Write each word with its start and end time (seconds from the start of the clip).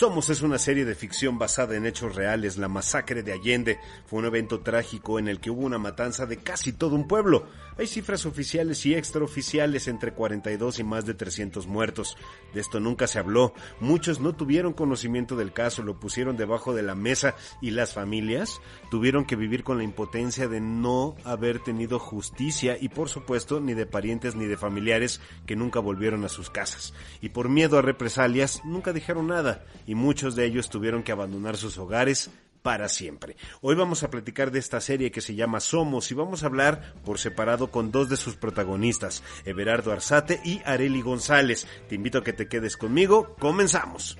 Somos 0.00 0.30
es 0.30 0.40
una 0.40 0.56
serie 0.56 0.86
de 0.86 0.94
ficción 0.94 1.38
basada 1.38 1.76
en 1.76 1.84
hechos 1.84 2.14
reales. 2.14 2.56
La 2.56 2.68
masacre 2.68 3.22
de 3.22 3.34
Allende 3.34 3.78
fue 4.06 4.20
un 4.20 4.24
evento 4.24 4.60
trágico 4.60 5.18
en 5.18 5.28
el 5.28 5.40
que 5.40 5.50
hubo 5.50 5.66
una 5.66 5.76
matanza 5.76 6.24
de 6.24 6.38
casi 6.38 6.72
todo 6.72 6.94
un 6.94 7.06
pueblo. 7.06 7.46
Hay 7.76 7.86
cifras 7.86 8.24
oficiales 8.24 8.86
y 8.86 8.94
extraoficiales 8.94 9.88
entre 9.88 10.14
42 10.14 10.78
y 10.78 10.84
más 10.84 11.04
de 11.04 11.12
300 11.12 11.66
muertos. 11.66 12.16
De 12.54 12.62
esto 12.62 12.80
nunca 12.80 13.06
se 13.06 13.18
habló. 13.18 13.52
Muchos 13.78 14.20
no 14.20 14.34
tuvieron 14.34 14.72
conocimiento 14.72 15.36
del 15.36 15.52
caso, 15.52 15.82
lo 15.82 16.00
pusieron 16.00 16.38
debajo 16.38 16.74
de 16.74 16.82
la 16.82 16.94
mesa 16.94 17.34
y 17.60 17.70
las 17.70 17.92
familias 17.92 18.62
tuvieron 18.90 19.26
que 19.26 19.36
vivir 19.36 19.64
con 19.64 19.76
la 19.76 19.84
impotencia 19.84 20.48
de 20.48 20.62
no 20.62 21.14
haber 21.24 21.58
tenido 21.58 21.98
justicia 21.98 22.78
y 22.80 22.88
por 22.88 23.10
supuesto 23.10 23.60
ni 23.60 23.74
de 23.74 23.84
parientes 23.84 24.34
ni 24.34 24.46
de 24.46 24.56
familiares 24.56 25.20
que 25.44 25.56
nunca 25.56 25.78
volvieron 25.78 26.24
a 26.24 26.30
sus 26.30 26.48
casas. 26.48 26.94
Y 27.20 27.28
por 27.28 27.50
miedo 27.50 27.76
a 27.76 27.82
represalias 27.82 28.62
nunca 28.64 28.94
dijeron 28.94 29.26
nada 29.26 29.66
y 29.90 29.96
muchos 29.96 30.36
de 30.36 30.44
ellos 30.44 30.70
tuvieron 30.70 31.02
que 31.02 31.10
abandonar 31.10 31.56
sus 31.56 31.76
hogares 31.76 32.30
para 32.62 32.88
siempre. 32.88 33.36
Hoy 33.60 33.74
vamos 33.74 34.04
a 34.04 34.10
platicar 34.10 34.52
de 34.52 34.60
esta 34.60 34.80
serie 34.80 35.10
que 35.10 35.20
se 35.20 35.34
llama 35.34 35.58
Somos 35.58 36.12
y 36.12 36.14
vamos 36.14 36.44
a 36.44 36.46
hablar 36.46 36.94
por 37.04 37.18
separado 37.18 37.72
con 37.72 37.90
dos 37.90 38.08
de 38.08 38.16
sus 38.16 38.36
protagonistas, 38.36 39.24
Everardo 39.44 39.90
Arzate 39.90 40.40
y 40.44 40.62
Areli 40.64 41.02
González. 41.02 41.66
Te 41.88 41.96
invito 41.96 42.18
a 42.18 42.22
que 42.22 42.32
te 42.32 42.46
quedes 42.46 42.76
conmigo. 42.76 43.34
Comenzamos. 43.40 44.16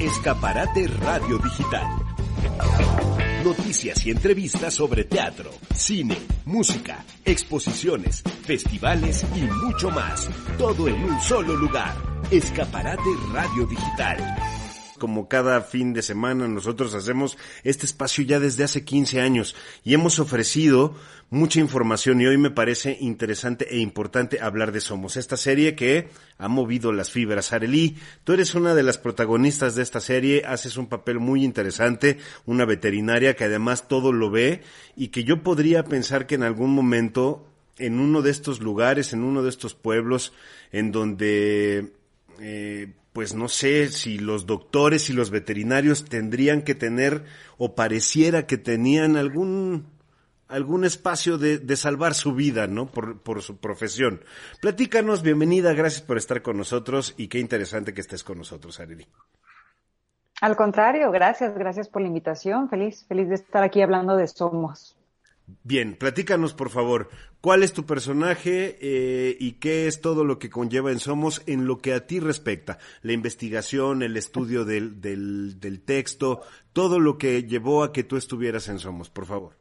Escaparate 0.00 0.88
Radio 0.88 1.38
Digital. 1.38 1.86
Noticias 3.44 4.06
y 4.06 4.10
entrevistas 4.10 4.74
sobre 4.74 5.02
teatro, 5.02 5.50
cine, 5.74 6.16
música, 6.44 7.04
exposiciones, 7.24 8.22
festivales 8.44 9.24
y 9.34 9.40
mucho 9.40 9.90
más. 9.90 10.30
Todo 10.56 10.86
en 10.86 11.02
un 11.02 11.20
solo 11.20 11.56
lugar. 11.56 11.92
Escaparate 12.30 13.10
Radio 13.32 13.66
Digital 13.66 14.61
como 15.02 15.26
cada 15.26 15.62
fin 15.62 15.94
de 15.94 16.00
semana 16.00 16.46
nosotros 16.46 16.94
hacemos 16.94 17.36
este 17.64 17.86
espacio 17.86 18.22
ya 18.22 18.38
desde 18.38 18.62
hace 18.62 18.84
15 18.84 19.20
años 19.20 19.56
y 19.82 19.94
hemos 19.94 20.20
ofrecido 20.20 20.94
mucha 21.28 21.58
información 21.58 22.20
y 22.20 22.26
hoy 22.26 22.38
me 22.38 22.52
parece 22.52 22.98
interesante 23.00 23.66
e 23.68 23.80
importante 23.80 24.40
hablar 24.40 24.70
de 24.70 24.80
Somos, 24.80 25.16
esta 25.16 25.36
serie 25.36 25.74
que 25.74 26.08
ha 26.38 26.46
movido 26.46 26.92
las 26.92 27.10
fibras. 27.10 27.52
Arelí, 27.52 27.96
tú 28.22 28.32
eres 28.34 28.54
una 28.54 28.76
de 28.76 28.84
las 28.84 28.96
protagonistas 28.96 29.74
de 29.74 29.82
esta 29.82 29.98
serie, 29.98 30.44
haces 30.46 30.76
un 30.76 30.86
papel 30.86 31.18
muy 31.18 31.42
interesante, 31.42 32.18
una 32.46 32.64
veterinaria 32.64 33.34
que 33.34 33.42
además 33.42 33.88
todo 33.88 34.12
lo 34.12 34.30
ve 34.30 34.62
y 34.94 35.08
que 35.08 35.24
yo 35.24 35.42
podría 35.42 35.82
pensar 35.82 36.28
que 36.28 36.36
en 36.36 36.44
algún 36.44 36.72
momento 36.76 37.44
en 37.76 37.98
uno 37.98 38.22
de 38.22 38.30
estos 38.30 38.60
lugares, 38.60 39.12
en 39.12 39.24
uno 39.24 39.42
de 39.42 39.48
estos 39.48 39.74
pueblos, 39.74 40.32
en 40.70 40.92
donde 40.92 41.90
eh, 42.40 42.92
pues 43.12 43.34
no 43.34 43.48
sé 43.48 43.88
si 43.88 44.18
los 44.18 44.46
doctores 44.46 45.10
y 45.10 45.12
los 45.12 45.30
veterinarios 45.30 46.04
tendrían 46.04 46.62
que 46.62 46.74
tener 46.74 47.24
o 47.58 47.74
pareciera 47.74 48.46
que 48.46 48.58
tenían 48.58 49.16
algún 49.16 49.86
algún 50.48 50.84
espacio 50.84 51.38
de, 51.38 51.58
de 51.58 51.76
salvar 51.76 52.12
su 52.12 52.34
vida, 52.34 52.66
¿no? 52.66 52.86
Por, 52.86 53.22
por, 53.22 53.40
su 53.40 53.56
profesión. 53.56 54.20
Platícanos, 54.60 55.22
bienvenida, 55.22 55.72
gracias 55.72 56.02
por 56.02 56.18
estar 56.18 56.42
con 56.42 56.58
nosotros 56.58 57.14
y 57.16 57.28
qué 57.28 57.38
interesante 57.38 57.94
que 57.94 58.02
estés 58.02 58.22
con 58.22 58.36
nosotros, 58.36 58.78
Arely. 58.78 59.06
Al 60.42 60.54
contrario, 60.54 61.10
gracias, 61.10 61.54
gracias 61.54 61.88
por 61.88 62.02
la 62.02 62.08
invitación. 62.08 62.68
Feliz, 62.68 63.06
feliz 63.06 63.30
de 63.30 63.36
estar 63.36 63.62
aquí 63.62 63.80
hablando 63.80 64.16
de 64.16 64.26
Somos. 64.26 64.94
Bien, 65.64 65.96
platícanos 65.96 66.54
por 66.54 66.70
favor, 66.70 67.08
¿cuál 67.40 67.62
es 67.62 67.72
tu 67.72 67.84
personaje 67.84 68.78
eh, 68.80 69.36
y 69.38 69.52
qué 69.52 69.86
es 69.86 70.00
todo 70.00 70.24
lo 70.24 70.38
que 70.38 70.50
conlleva 70.50 70.92
en 70.92 70.98
Somos 70.98 71.42
en 71.46 71.66
lo 71.66 71.78
que 71.78 71.94
a 71.94 72.06
ti 72.06 72.20
respecta? 72.20 72.78
La 73.02 73.12
investigación, 73.12 74.02
el 74.02 74.16
estudio 74.16 74.64
del, 74.64 75.00
del, 75.00 75.82
texto, 75.84 76.42
todo 76.72 77.00
lo 77.00 77.18
que 77.18 77.42
llevó 77.44 77.82
a 77.82 77.92
que 77.92 78.04
tú 78.04 78.16
estuvieras 78.16 78.68
en 78.68 78.78
Somos, 78.78 79.10
por 79.10 79.26
favor. 79.26 79.56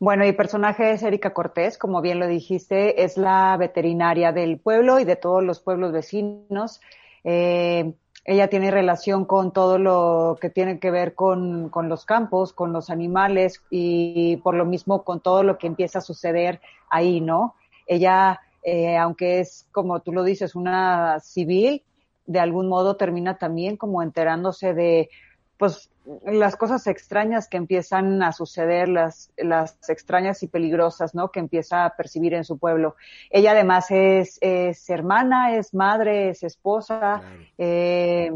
Bueno, 0.00 0.24
mi 0.24 0.32
personaje 0.32 0.92
es 0.92 1.02
Erika 1.02 1.32
Cortés, 1.32 1.76
como 1.78 2.00
bien 2.00 2.20
lo 2.20 2.28
dijiste, 2.28 3.02
es 3.02 3.16
la 3.16 3.56
veterinaria 3.56 4.32
del 4.32 4.58
pueblo 4.58 5.00
y 5.00 5.04
de 5.04 5.16
todos 5.16 5.42
los 5.42 5.60
pueblos 5.60 5.92
vecinos. 5.92 6.80
Eh, 7.24 7.94
ella 8.30 8.48
tiene 8.48 8.70
relación 8.70 9.24
con 9.24 9.52
todo 9.52 9.78
lo 9.78 10.36
que 10.38 10.50
tiene 10.50 10.78
que 10.78 10.90
ver 10.90 11.14
con, 11.14 11.70
con, 11.70 11.88
los 11.88 12.04
campos, 12.04 12.52
con 12.52 12.74
los 12.74 12.90
animales 12.90 13.62
y 13.70 14.36
por 14.44 14.54
lo 14.54 14.66
mismo 14.66 15.02
con 15.02 15.20
todo 15.20 15.42
lo 15.42 15.56
que 15.56 15.66
empieza 15.66 16.00
a 16.00 16.02
suceder 16.02 16.60
ahí, 16.90 17.22
¿no? 17.22 17.54
Ella, 17.86 18.42
eh, 18.62 18.98
aunque 18.98 19.40
es, 19.40 19.66
como 19.72 20.00
tú 20.00 20.12
lo 20.12 20.24
dices, 20.24 20.54
una 20.54 21.20
civil, 21.20 21.82
de 22.26 22.38
algún 22.38 22.68
modo 22.68 22.96
termina 22.96 23.38
también 23.38 23.78
como 23.78 24.02
enterándose 24.02 24.74
de 24.74 25.08
pues 25.56 25.88
las 26.24 26.56
cosas 26.56 26.86
extrañas 26.86 27.48
que 27.48 27.56
empiezan 27.56 28.22
a 28.22 28.32
suceder, 28.32 28.88
las, 28.88 29.30
las 29.36 29.78
extrañas 29.88 30.42
y 30.42 30.48
peligrosas, 30.48 31.14
¿no? 31.14 31.30
Que 31.30 31.40
empieza 31.40 31.84
a 31.84 31.96
percibir 31.96 32.34
en 32.34 32.44
su 32.44 32.58
pueblo. 32.58 32.96
Ella 33.30 33.52
además 33.52 33.90
es, 33.90 34.38
es 34.40 34.88
hermana, 34.88 35.54
es 35.56 35.74
madre, 35.74 36.30
es 36.30 36.42
esposa. 36.42 37.22
Eh, 37.58 38.32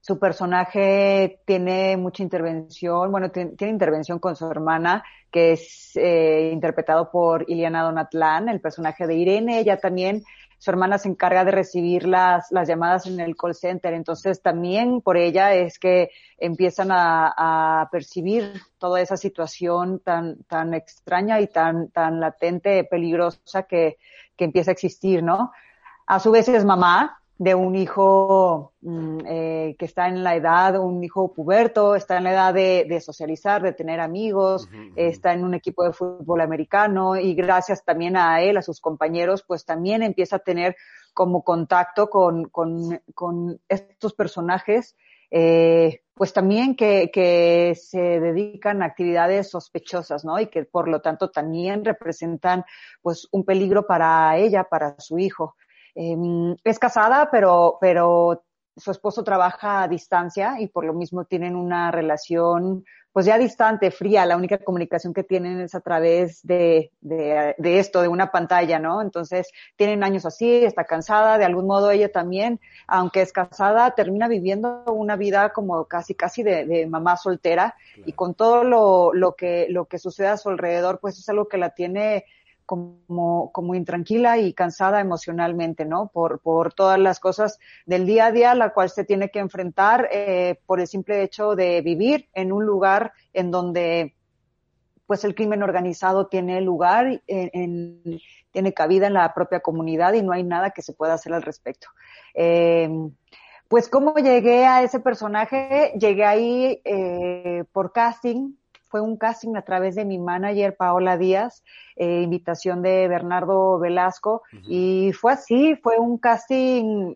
su 0.00 0.18
personaje 0.18 1.40
tiene 1.44 1.96
mucha 1.96 2.22
intervención, 2.22 3.10
bueno, 3.10 3.30
tiene, 3.32 3.50
tiene 3.52 3.72
intervención 3.72 4.20
con 4.20 4.36
su 4.36 4.48
hermana, 4.48 5.02
que 5.32 5.52
es 5.52 5.90
eh, 5.96 6.50
interpretado 6.52 7.10
por 7.10 7.44
Iliana 7.50 7.82
Donatlán, 7.82 8.48
el 8.48 8.60
personaje 8.60 9.06
de 9.06 9.16
Irene. 9.16 9.58
Ella 9.58 9.78
también 9.78 10.22
su 10.58 10.70
hermana 10.70 10.98
se 10.98 11.08
encarga 11.08 11.44
de 11.44 11.50
recibir 11.50 12.06
las, 12.06 12.50
las 12.50 12.66
llamadas 12.66 13.06
en 13.06 13.20
el 13.20 13.36
call 13.36 13.54
center. 13.54 13.92
Entonces 13.92 14.40
también 14.40 15.00
por 15.00 15.16
ella 15.16 15.54
es 15.54 15.78
que 15.78 16.10
empiezan 16.38 16.90
a, 16.90 17.32
a 17.82 17.88
percibir 17.90 18.60
toda 18.78 19.00
esa 19.00 19.16
situación 19.16 20.00
tan, 20.00 20.42
tan 20.44 20.74
extraña 20.74 21.40
y 21.40 21.46
tan, 21.46 21.88
tan 21.88 22.20
latente, 22.20 22.84
peligrosa 22.84 23.64
que, 23.64 23.98
que 24.36 24.44
empieza 24.44 24.70
a 24.70 24.72
existir, 24.72 25.22
¿no? 25.22 25.52
A 26.06 26.20
su 26.20 26.30
vez 26.30 26.48
es 26.48 26.64
mamá, 26.64 27.20
de 27.38 27.54
un 27.54 27.76
hijo 27.76 28.72
mm, 28.80 29.18
eh, 29.26 29.76
que 29.78 29.84
está 29.84 30.08
en 30.08 30.24
la 30.24 30.36
edad, 30.36 30.80
un 30.80 31.04
hijo 31.04 31.32
puberto, 31.34 31.94
está 31.94 32.16
en 32.16 32.24
la 32.24 32.32
edad 32.32 32.54
de, 32.54 32.86
de 32.88 33.00
socializar, 33.00 33.62
de 33.62 33.72
tener 33.72 34.00
amigos, 34.00 34.68
está 34.96 35.34
en 35.34 35.44
un 35.44 35.54
equipo 35.54 35.84
de 35.84 35.92
fútbol 35.92 36.40
americano 36.40 37.16
y 37.16 37.34
gracias 37.34 37.84
también 37.84 38.16
a 38.16 38.40
él, 38.40 38.56
a 38.56 38.62
sus 38.62 38.80
compañeros, 38.80 39.44
pues 39.46 39.64
también 39.64 40.02
empieza 40.02 40.36
a 40.36 40.40
tener 40.40 40.76
como 41.12 41.42
contacto 41.42 42.08
con, 42.08 42.48
con, 42.50 43.00
con 43.14 43.60
estos 43.68 44.14
personajes, 44.14 44.96
eh, 45.30 46.02
pues 46.14 46.32
también 46.32 46.76
que, 46.76 47.10
que 47.12 47.74
se 47.74 48.20
dedican 48.20 48.82
a 48.82 48.86
actividades 48.86 49.50
sospechosas, 49.50 50.24
¿no? 50.24 50.38
Y 50.38 50.46
que 50.48 50.64
por 50.64 50.88
lo 50.88 51.00
tanto 51.00 51.30
también 51.30 51.84
representan 51.84 52.64
pues 53.02 53.28
un 53.32 53.44
peligro 53.44 53.86
para 53.86 54.36
ella, 54.36 54.64
para 54.64 54.98
su 54.98 55.18
hijo. 55.18 55.56
Eh, 55.96 56.54
es 56.62 56.78
casada, 56.78 57.30
pero, 57.30 57.78
pero 57.80 58.44
su 58.76 58.90
esposo 58.90 59.24
trabaja 59.24 59.82
a 59.82 59.88
distancia 59.88 60.60
y 60.60 60.68
por 60.68 60.84
lo 60.84 60.92
mismo 60.92 61.24
tienen 61.24 61.56
una 61.56 61.90
relación 61.90 62.84
pues 63.16 63.24
ya 63.24 63.38
distante, 63.38 63.90
fría, 63.90 64.26
la 64.26 64.36
única 64.36 64.58
comunicación 64.58 65.14
que 65.14 65.22
tienen 65.24 65.58
es 65.58 65.74
a 65.74 65.80
través 65.80 66.46
de, 66.46 66.92
de, 67.00 67.54
de, 67.56 67.78
esto, 67.78 68.02
de 68.02 68.08
una 68.08 68.30
pantalla, 68.30 68.78
¿no? 68.78 69.00
Entonces, 69.00 69.50
tienen 69.74 70.04
años 70.04 70.26
así, 70.26 70.66
está 70.66 70.84
cansada, 70.84 71.38
de 71.38 71.46
algún 71.46 71.66
modo 71.66 71.90
ella 71.90 72.12
también, 72.12 72.60
aunque 72.86 73.22
es 73.22 73.32
casada, 73.32 73.92
termina 73.92 74.28
viviendo 74.28 74.84
una 74.88 75.16
vida 75.16 75.54
como 75.54 75.86
casi, 75.86 76.14
casi 76.14 76.42
de, 76.42 76.66
de 76.66 76.86
mamá 76.86 77.16
soltera 77.16 77.74
claro. 77.94 78.02
y 78.06 78.12
con 78.12 78.34
todo 78.34 78.64
lo, 78.64 79.14
lo, 79.14 79.34
que, 79.34 79.66
lo 79.70 79.86
que 79.86 79.98
sucede 79.98 80.26
a 80.26 80.36
su 80.36 80.50
alrededor, 80.50 80.98
pues 81.00 81.18
es 81.18 81.26
algo 81.30 81.48
que 81.48 81.56
la 81.56 81.70
tiene 81.70 82.26
como, 82.66 83.50
como 83.52 83.74
intranquila 83.74 84.38
y 84.38 84.52
cansada 84.52 85.00
emocionalmente, 85.00 85.84
¿no? 85.84 86.08
Por, 86.08 86.40
por 86.40 86.74
todas 86.74 86.98
las 86.98 87.20
cosas 87.20 87.58
del 87.86 88.04
día 88.04 88.26
a 88.26 88.32
día, 88.32 88.54
la 88.54 88.74
cual 88.74 88.90
se 88.90 89.04
tiene 89.04 89.30
que 89.30 89.38
enfrentar 89.38 90.08
eh, 90.12 90.60
por 90.66 90.80
el 90.80 90.86
simple 90.86 91.22
hecho 91.22 91.54
de 91.54 91.80
vivir 91.80 92.28
en 92.34 92.52
un 92.52 92.66
lugar 92.66 93.12
en 93.32 93.50
donde 93.50 94.14
pues 95.06 95.24
el 95.24 95.36
crimen 95.36 95.62
organizado 95.62 96.26
tiene 96.26 96.60
lugar, 96.60 97.22
en, 97.28 97.50
en, 97.52 98.20
tiene 98.50 98.74
cabida 98.74 99.06
en 99.06 99.14
la 99.14 99.32
propia 99.32 99.60
comunidad 99.60 100.14
y 100.14 100.22
no 100.22 100.32
hay 100.32 100.42
nada 100.42 100.70
que 100.70 100.82
se 100.82 100.92
pueda 100.92 101.14
hacer 101.14 101.32
al 101.32 101.42
respecto. 101.42 101.86
Eh, 102.34 102.88
pues 103.68 103.88
cómo 103.88 104.14
llegué 104.14 104.64
a 104.64 104.82
ese 104.82 105.00
personaje, 105.00 105.92
llegué 105.98 106.24
ahí 106.24 106.80
eh, 106.84 107.64
por 107.72 107.92
casting, 107.92 108.52
fue 108.96 109.02
un 109.02 109.18
casting 109.18 109.56
a 109.56 109.62
través 109.62 109.94
de 109.94 110.06
mi 110.06 110.18
manager 110.18 110.74
Paola 110.74 111.18
Díaz, 111.18 111.62
eh, 111.96 112.22
invitación 112.22 112.80
de 112.80 113.08
Bernardo 113.08 113.78
Velasco, 113.78 114.42
uh 114.50 114.56
-huh. 114.56 114.62
y 114.68 115.12
fue 115.12 115.32
así, 115.32 115.76
fue 115.82 115.98
un 115.98 116.16
casting 116.16 117.14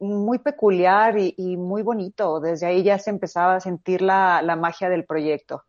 muy 0.00 0.38
peculiar 0.40 1.16
y, 1.16 1.32
y, 1.36 1.56
muy 1.56 1.82
bonito. 1.82 2.40
Desde 2.40 2.66
ahí 2.66 2.82
ya 2.82 2.98
se 2.98 3.10
empezaba 3.10 3.54
a 3.54 3.60
sentir 3.60 4.02
la, 4.02 4.42
la 4.42 4.56
magia 4.56 4.88
del 4.88 5.04
proyecto. 5.04 5.62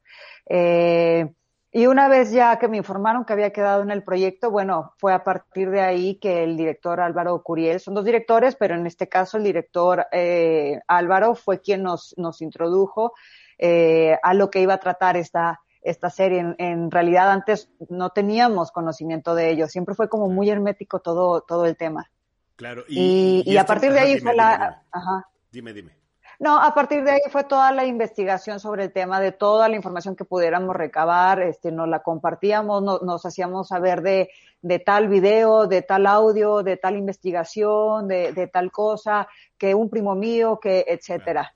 Eh, 0.50 1.27
Y 1.71 1.88
una 1.88 2.07
vez 2.07 2.31
ya 2.31 2.57
que 2.57 2.69
me 2.69 2.77
informaron 2.77 3.25
que 3.25 3.33
había 3.33 3.51
quedado 3.51 3.81
en 3.83 3.92
el 3.92 4.01
proyecto, 4.01 4.50
bueno, 4.50 4.94
fue 4.97 5.12
a 5.13 5.25
partir 5.25 5.69
de 5.69 5.81
ahí 5.81 6.15
que 6.21 6.44
el 6.44 6.56
director 6.56 7.01
Álvaro 7.01 7.44
Curiel, 7.44 7.80
son 7.81 7.94
dos 7.95 8.06
directores, 8.06 8.56
pero 8.56 8.75
en 8.75 8.86
este 8.88 9.07
caso 9.09 9.38
el 9.38 9.44
director 9.44 10.06
eh, 10.12 10.80
Álvaro 10.88 11.36
fue 11.36 11.59
quien 11.59 11.83
nos, 11.83 12.13
nos 12.18 12.42
introdujo 12.42 13.12
eh, 13.57 14.18
a 14.22 14.34
lo 14.34 14.50
que 14.50 14.62
iba 14.62 14.74
a 14.74 14.80
tratar 14.80 15.18
esta, 15.18 15.62
esta 15.81 16.10
serie. 16.10 16.56
En, 16.57 16.92
realidad 16.92 17.31
antes 17.31 17.69
no 17.90 18.10
teníamos 18.10 18.72
conocimiento 18.72 19.36
de 19.36 19.52
ello, 19.52 19.68
siempre 19.68 19.96
fue 19.96 20.10
como 20.10 20.30
muy 20.30 20.50
hermético 20.50 21.00
todo, 21.00 21.42
todo 21.42 21.66
el 21.66 21.78
tema. 21.78 22.10
Claro, 22.56 22.84
y, 22.88 23.44
y, 23.46 23.57
a 23.57 23.66
partir 23.66 23.92
de 23.92 24.00
ahí 24.00 24.19
fue 24.19 24.34
la... 24.34 24.84
Ajá. 24.92 25.28
Dime, 25.52 25.74
dime. 25.74 25.92
No, 26.40 26.62
a 26.62 26.74
partir 26.74 27.04
de 27.04 27.12
ahí 27.12 27.22
fue 27.30 27.46
toda 27.46 27.72
la 27.72 27.86
investigación 27.86 28.60
sobre 28.60 28.86
el 28.86 28.92
tema, 28.92 29.19
de 29.19 29.31
toda 29.31 29.69
la 29.69 29.75
información 29.75 30.16
que 30.16 30.25
pudiéramos 30.25 30.75
recabar, 30.75 31.42
este, 31.42 31.72
nos 31.72 31.88
la 31.88 32.00
compartíamos, 32.00 33.02
nos 33.02 33.25
hacíamos 33.25 33.69
saber 33.69 34.02
de, 34.02 34.30
de 34.62 34.80
tal 34.80 35.07
video, 35.07 35.68
de 35.68 35.81
tal 35.81 36.06
audio, 36.07 36.62
de 36.62 36.75
tal 36.75 36.98
investigación, 36.98 38.07
de, 38.07 38.34
de 38.34 38.48
tal 38.48 38.72
cosa, 38.72 39.28
que 39.57 39.74
un 39.75 39.90
primo 39.90 40.16
mío, 40.16 40.60
que 40.62 40.84
etcétera. 40.88 41.56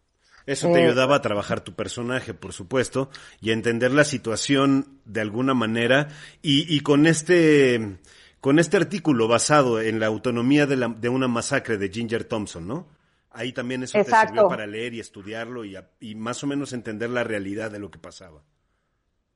Eso 0.50 0.72
te 0.72 0.80
eh, 0.80 0.86
ayudaba 0.88 1.18
a 1.18 1.22
trabajar 1.22 1.62
tu 1.62 1.76
personaje, 1.76 2.34
por 2.34 2.54
supuesto, 2.54 3.12
y 3.40 3.52
a 3.52 3.54
entender 3.54 3.92
la 3.92 4.04
situación 4.04 5.00
de 5.06 5.22
alguna 5.22 5.54
manera. 5.54 6.08
Y, 6.42 6.76
y 6.76 6.80
con 6.80 7.06
este, 7.06 8.00
con 8.42 8.58
este 8.58 8.78
artículo 8.78 9.28
basado 9.28 9.80
en 9.80 10.00
la 10.00 10.08
autonomía 10.08 10.66
de, 10.66 10.76
la, 10.76 10.88
de 10.88 11.08
una 11.08 11.28
masacre 11.28 11.78
de 11.78 11.90
Ginger 11.90 12.24
Thompson, 12.24 12.68
¿no? 12.68 12.88
Ahí 13.30 13.54
también 13.54 13.84
eso 13.84 14.04
te 14.04 14.10
sirvió 14.10 14.48
para 14.48 14.66
leer 14.66 14.96
y 14.96 15.00
estudiarlo 15.00 15.66
y, 15.66 15.78
y, 16.00 16.16
más 16.16 16.44
o 16.44 16.48
menos 16.48 16.74
entender 16.74 17.12
la 17.12 17.24
realidad 17.24 17.70
de 17.70 17.78
lo 17.78 17.92
que 17.92 18.00
pasaba. 18.00 18.42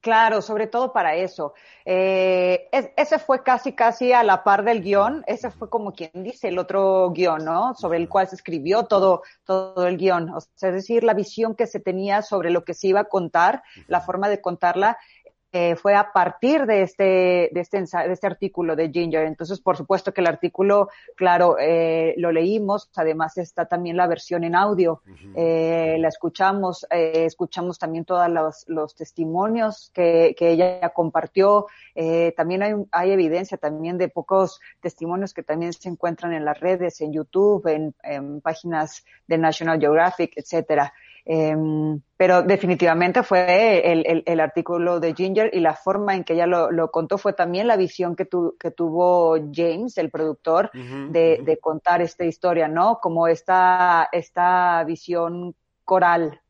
Claro, 0.03 0.41
sobre 0.41 0.67
todo 0.67 0.91
para 0.91 1.15
eso. 1.15 1.53
Eh, 1.85 2.67
ese 2.97 3.19
fue 3.19 3.41
casi, 3.41 3.71
casi 3.71 4.11
a 4.11 4.21
la 4.21 4.43
par 4.43 4.65
del 4.65 4.81
guion. 4.83 5.23
Ese 5.27 5.49
fue 5.49 5.69
como 5.69 5.93
quien 5.93 6.11
dice 6.15 6.49
el 6.49 6.59
otro 6.59 7.11
guion, 7.11 7.45
¿no? 7.45 7.73
Sobre 7.75 7.99
el 7.99 8.09
cual 8.09 8.27
se 8.27 8.35
escribió 8.35 8.83
todo, 8.83 9.21
todo 9.45 9.87
el 9.87 9.95
guion. 9.95 10.29
O 10.31 10.41
sea, 10.41 10.69
es 10.69 10.75
decir, 10.75 11.05
la 11.05 11.13
visión 11.13 11.55
que 11.55 11.67
se 11.67 11.79
tenía 11.79 12.21
sobre 12.21 12.49
lo 12.51 12.65
que 12.65 12.73
se 12.73 12.87
iba 12.87 12.99
a 12.99 13.05
contar, 13.05 13.63
la 13.87 14.01
forma 14.01 14.27
de 14.27 14.41
contarla, 14.41 14.97
eh, 15.55 15.75
fue 15.75 15.93
a 15.93 16.11
partir 16.11 16.65
de 16.65 16.81
este, 16.81 17.49
de 17.53 17.59
este, 17.59 17.77
de 17.77 18.11
este 18.11 18.25
artículo 18.25 18.75
de 18.75 18.89
Ginger. 18.89 19.27
Entonces, 19.27 19.61
por 19.61 19.77
supuesto 19.77 20.11
que 20.11 20.21
el 20.21 20.27
artículo, 20.27 20.89
claro, 21.15 21.57
eh, 21.59 22.15
lo 22.17 22.31
leímos, 22.31 22.89
además 22.95 23.37
está 23.37 23.67
también 23.67 23.95
la 23.95 24.07
versión 24.07 24.43
en 24.43 24.55
audio, 24.55 25.03
eh, 25.35 25.97
la 25.99 26.07
escuchamos, 26.07 26.87
eh, 26.89 27.25
escuchamos 27.25 27.77
también 27.77 28.03
todos 28.03 28.27
los, 28.29 28.65
los 28.67 28.95
testimonios 28.95 29.91
que, 29.93 30.35
que, 30.35 30.53
ella 30.53 30.89
compartió, 30.89 31.67
eh, 31.93 32.33
también 32.35 32.63
hay, 32.63 32.73
hay 32.91 33.11
evidencia 33.11 33.57
también 33.59 33.99
de 33.99 34.09
pocos 34.09 34.59
testimonios 34.81 35.35
que 35.35 35.43
también 35.43 35.71
se 35.73 35.87
encuentran 35.87 36.33
en 36.33 36.45
las 36.45 36.59
redes, 36.59 36.99
en 37.01 37.13
YouTube, 37.13 37.67
en, 37.67 37.93
en 38.01 38.41
páginas 38.41 39.05
de 39.27 39.37
National 39.37 39.79
Geographic, 39.79 40.33
etcétera. 40.35 40.93
Em, 41.25 42.01
pero 42.17 42.43
definitivamente 42.43 43.23
fue 43.23 43.91
el, 43.91 44.23
el, 44.25 44.39
artículo 44.41 44.99
de 44.99 45.13
Ginger 45.13 45.49
y 45.53 45.61
la 45.61 45.73
forma 45.73 46.15
en 46.15 46.25
que 46.25 46.33
ella 46.33 46.47
lo, 46.47 46.69
lo 46.69 46.91
contó 46.91 47.17
fue 47.17 47.31
también 47.31 47.65
la 47.67 47.77
visión 47.77 48.15
que, 48.17 48.25
tu, 48.25 48.57
que 48.59 48.71
tuvo 48.71 49.37
James, 49.53 49.97
el 49.97 50.09
productor, 50.09 50.69
de, 50.73 51.41
de, 51.43 51.57
contar 51.59 52.01
esta 52.01 52.25
historia, 52.25 52.67
¿no? 52.67 52.99
Como 53.01 53.27
esta, 53.27 54.09
esta 54.11 54.83
visión 54.83 55.55
coral 55.85 56.41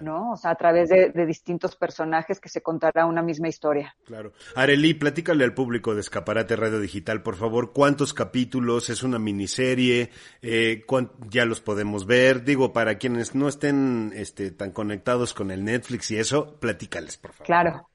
¿no? 0.00 0.32
O 0.32 0.36
sea, 0.36 0.52
a 0.52 0.54
través 0.54 0.88
de, 0.88 1.10
distintos 1.26 1.76
personajes 1.76 2.40
que 2.40 2.48
se 2.48 2.62
contará 2.62 3.06
una 3.06 3.22
misma 3.22 3.48
historia. 3.48 3.94
Claro. 4.04 4.32
Arely, 4.54 4.94
platícale 4.94 5.44
al 5.44 5.54
público 5.54 5.94
de 5.94 6.00
Escaparate 6.00 6.56
Radio 6.56 6.80
Digital, 6.80 7.22
por 7.22 7.36
favor, 7.36 7.72
¿cuántos 7.72 8.14
capítulos? 8.14 8.90
¿Es 8.90 9.02
una 9.02 9.18
miniserie? 9.18 10.10
Eh, 10.42 10.84
¿Ya 11.30 11.44
los 11.44 11.60
podemos 11.60 12.06
ver? 12.06 12.44
Digo, 12.44 12.72
para 12.72 12.98
quienes 12.98 13.34
no 13.34 13.48
estén 13.48 14.12
este, 14.14 14.50
tan 14.50 14.72
conectados 14.72 15.34
con 15.34 15.50
el 15.50 15.64
Netflix 15.64 16.10
y 16.10 16.18
eso, 16.18 16.56
platícales, 16.58 17.16
por 17.16 17.32
favor. 17.32 17.46
Claro. 17.46 17.88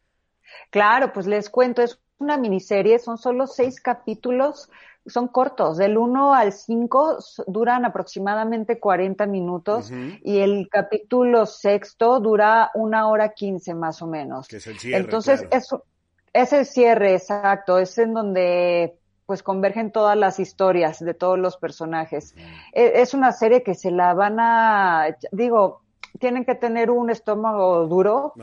Claro, 0.69 1.13
pues 1.13 1.27
les 1.27 1.49
cuento, 1.49 1.81
es 1.81 1.99
una 2.17 2.37
miniserie, 2.37 2.99
son 2.99 3.17
solo 3.17 3.47
seis 3.47 3.79
capítulos 3.79 4.69
son 5.07 5.27
cortos, 5.27 5.77
del 5.77 5.97
1 5.97 6.33
al 6.33 6.51
5 6.51 7.17
duran 7.47 7.85
aproximadamente 7.85 8.79
40 8.79 9.25
minutos 9.25 9.91
y 10.23 10.39
el 10.39 10.67
capítulo 10.69 11.45
sexto 11.45 12.19
dura 12.19 12.71
una 12.73 13.07
hora 13.07 13.29
15 13.29 13.73
más 13.73 14.01
o 14.01 14.07
menos. 14.07 14.47
Que 14.47 14.57
es 14.57 14.67
el 14.67 14.79
cierre, 14.79 15.03
Entonces, 15.03 15.47
es, 15.51 16.53
el 16.53 16.65
cierre, 16.65 17.13
exacto, 17.15 17.79
es 17.79 17.97
en 17.97 18.13
donde 18.13 18.97
pues 19.25 19.43
convergen 19.43 19.91
todas 19.91 20.15
las 20.15 20.39
historias 20.39 20.99
de 20.99 21.13
todos 21.13 21.37
los 21.37 21.57
personajes. 21.57 22.33
E, 22.73 23.01
es 23.01 23.13
una 23.13 23.31
serie 23.33 23.63
que 23.63 23.75
se 23.75 23.91
la 23.91 24.13
van 24.13 24.39
a, 24.39 25.17
digo, 25.31 25.81
tienen 26.19 26.45
que 26.45 26.55
tener 26.55 26.91
un 26.91 27.09
estómago 27.09 27.87
duro, 27.87 28.33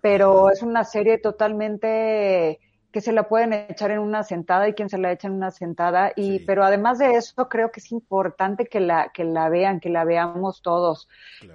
pero 0.00 0.50
es 0.50 0.62
una 0.62 0.84
serie 0.84 1.18
totalmente 1.18 2.58
que 2.94 3.00
se 3.00 3.10
la 3.10 3.26
pueden 3.26 3.52
echar 3.52 3.90
en 3.90 3.98
una 3.98 4.22
sentada 4.22 4.68
y 4.68 4.72
quien 4.72 4.88
se 4.88 4.98
la 4.98 5.10
echa 5.10 5.26
en 5.26 5.34
una 5.34 5.50
sentada. 5.50 6.12
Y 6.14 6.38
pero 6.46 6.62
además 6.62 7.00
de 7.00 7.16
eso 7.16 7.48
creo 7.48 7.72
que 7.72 7.80
es 7.80 7.90
importante 7.90 8.66
que 8.66 8.78
la 8.78 9.10
que 9.12 9.24
la 9.24 9.48
vean 9.48 9.80
que 9.80 9.88
la 9.88 10.04
veamos 10.04 10.62
todos. 10.62 11.08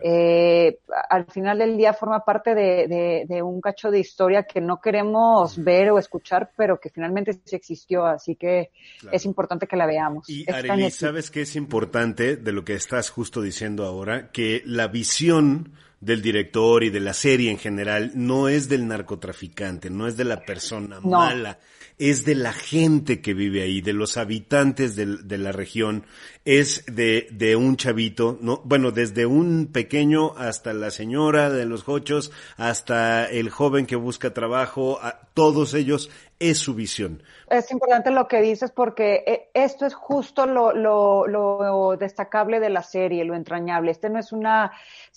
Eh, 0.03 0.79
al 1.09 1.27
final 1.27 1.59
del 1.59 1.77
día 1.77 1.93
forma 1.93 2.25
parte 2.25 2.53
de, 2.53 3.25
de, 3.25 3.41
un 3.41 3.61
cacho 3.61 3.89
de 3.89 3.99
historia 3.99 4.43
que 4.43 4.59
no 4.59 4.81
queremos 4.81 5.63
ver 5.63 5.91
o 5.91 5.97
escuchar 5.97 6.51
pero 6.57 6.77
que 6.77 6.89
finalmente 6.89 7.31
sí 7.31 7.55
existió 7.55 8.05
así 8.05 8.35
que 8.35 8.71
es 9.09 9.23
importante 9.23 9.65
que 9.65 9.77
la 9.77 9.85
veamos. 9.85 10.29
Y 10.29 10.45
Arely, 10.51 10.91
sabes 10.91 11.31
que 11.31 11.43
es 11.43 11.55
importante 11.55 12.35
de 12.35 12.51
lo 12.51 12.65
que 12.65 12.73
estás 12.73 13.09
justo 13.11 13.41
diciendo 13.41 13.85
ahora 13.85 14.29
que 14.31 14.61
la 14.65 14.89
visión 14.89 15.71
del 16.01 16.21
director 16.21 16.83
y 16.83 16.89
de 16.89 16.99
la 16.99 17.13
serie 17.13 17.51
en 17.51 17.57
general 17.57 18.11
no 18.15 18.47
es 18.47 18.69
del 18.69 18.87
narcotraficante, 18.87 19.89
no 19.89 20.07
es 20.07 20.15
de 20.15 20.23
la 20.23 20.45
persona 20.45 21.01
mala, 21.01 21.59
es 21.97 22.23
de 22.23 22.35
la 22.35 22.53
gente 22.53 23.19
que 23.19 23.33
vive 23.33 23.61
ahí, 23.61 23.81
de 23.81 23.91
los 23.91 24.15
habitantes 24.15 24.95
de, 24.95 25.17
de, 25.17 25.37
la 25.37 25.51
región, 25.51 26.05
es 26.45 26.85
de, 26.87 27.27
de 27.31 27.57
un 27.57 27.75
chavito, 27.75 28.37
no, 28.41 28.61
bueno, 28.63 28.91
desde 28.91 29.25
un 29.25 29.67
pequeño 29.67 30.37
hasta 30.37 30.73
la 30.73 30.91
señora 30.91 31.49
de 31.49 31.65
los 31.65 31.89
hochos, 31.89 32.31
hasta 32.55 33.25
el 33.29 33.49
joven 33.49 33.85
que 33.85 33.97
busca 33.97 34.33
trabajo, 34.33 34.99
a 35.01 35.27
todos 35.33 35.73
ellos 35.73 36.09
es 36.39 36.57
su 36.57 36.73
visión. 36.73 37.21
Es 37.49 37.69
importante 37.71 38.11
lo 38.11 38.27
que 38.27 38.41
dices 38.41 38.71
porque 38.71 39.23
eh, 39.27 39.49
esto 39.53 39.85
es 39.85 39.93
justo 39.93 40.45
lo, 40.45 40.73
lo, 40.73 41.27
lo 41.27 41.97
destacable 41.97 42.59
de 42.59 42.69
la 42.69 42.81
serie, 42.81 43.25
lo 43.25 43.35
entrañable. 43.35 43.91
Este 43.91 44.09
no 44.09 44.19
es 44.19 44.31
una, 44.31 44.71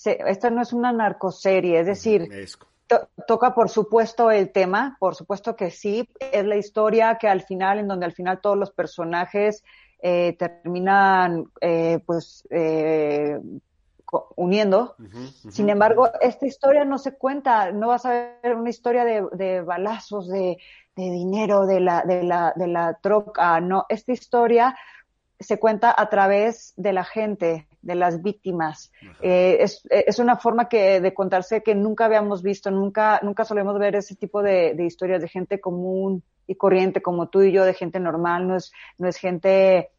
esta 0.04 0.50
no 0.50 0.62
es 0.62 0.72
una 0.72 0.92
narcoserie, 0.92 1.80
es 1.80 1.86
decir, 1.86 2.28
toca 3.26 3.54
por 3.54 3.68
supuesto 3.68 4.30
el 4.30 4.50
tema, 4.50 4.96
por 4.98 5.14
supuesto 5.14 5.56
que 5.56 5.70
sí, 5.70 6.08
es 6.18 6.44
la 6.44 6.56
historia 6.56 7.18
que 7.18 7.28
al 7.28 7.42
final, 7.42 7.78
en 7.78 7.88
donde 7.88 8.06
al 8.06 8.12
final 8.12 8.40
todos 8.40 8.58
los 8.58 8.70
personajes 8.70 9.64
eh, 10.00 10.36
terminan 10.38 11.44
eh, 11.60 12.00
pues 12.04 12.44
eh, 12.50 13.38
uniendo. 14.36 14.94
Sin 15.50 15.70
embargo, 15.70 16.10
esta 16.20 16.46
historia 16.46 16.84
no 16.84 16.98
se 16.98 17.12
cuenta, 17.12 17.72
no 17.72 17.88
vas 17.88 18.04
a 18.04 18.36
ver 18.42 18.54
una 18.56 18.70
historia 18.70 19.04
de, 19.04 19.26
de 19.32 19.62
balazos, 19.62 20.28
de, 20.28 20.58
de, 20.96 21.10
dinero, 21.10 21.66
de 21.66 21.80
la, 21.80 22.02
de 22.02 22.22
la, 22.22 22.52
de 22.54 22.66
la 22.66 22.94
troca, 22.94 23.60
no, 23.60 23.86
esta 23.88 24.12
historia 24.12 24.76
se 25.40 25.58
cuenta 25.58 25.94
a 25.96 26.08
través 26.08 26.72
de 26.76 26.92
la 26.92 27.04
gente, 27.04 27.66
de 27.82 27.94
las 27.94 28.22
víctimas. 28.22 28.92
Eh, 29.20 29.58
es, 29.60 29.82
es, 29.90 30.18
una 30.18 30.36
forma 30.36 30.68
que, 30.68 31.00
de 31.00 31.14
contarse 31.14 31.62
que 31.62 31.74
nunca 31.74 32.04
habíamos 32.04 32.42
visto, 32.42 32.70
nunca, 32.70 33.18
nunca 33.22 33.44
solemos 33.44 33.78
ver 33.78 33.96
ese 33.96 34.14
tipo 34.14 34.42
de, 34.42 34.74
de, 34.74 34.84
historias 34.84 35.20
de 35.20 35.28
gente 35.28 35.60
común 35.60 36.22
y 36.46 36.54
corriente 36.54 37.02
como 37.02 37.28
tú 37.28 37.42
y 37.42 37.52
yo, 37.52 37.64
de 37.64 37.74
gente 37.74 37.98
normal, 37.98 38.46
no 38.46 38.56
es, 38.56 38.72
no 38.98 39.08
es 39.08 39.16
gente 39.16 39.90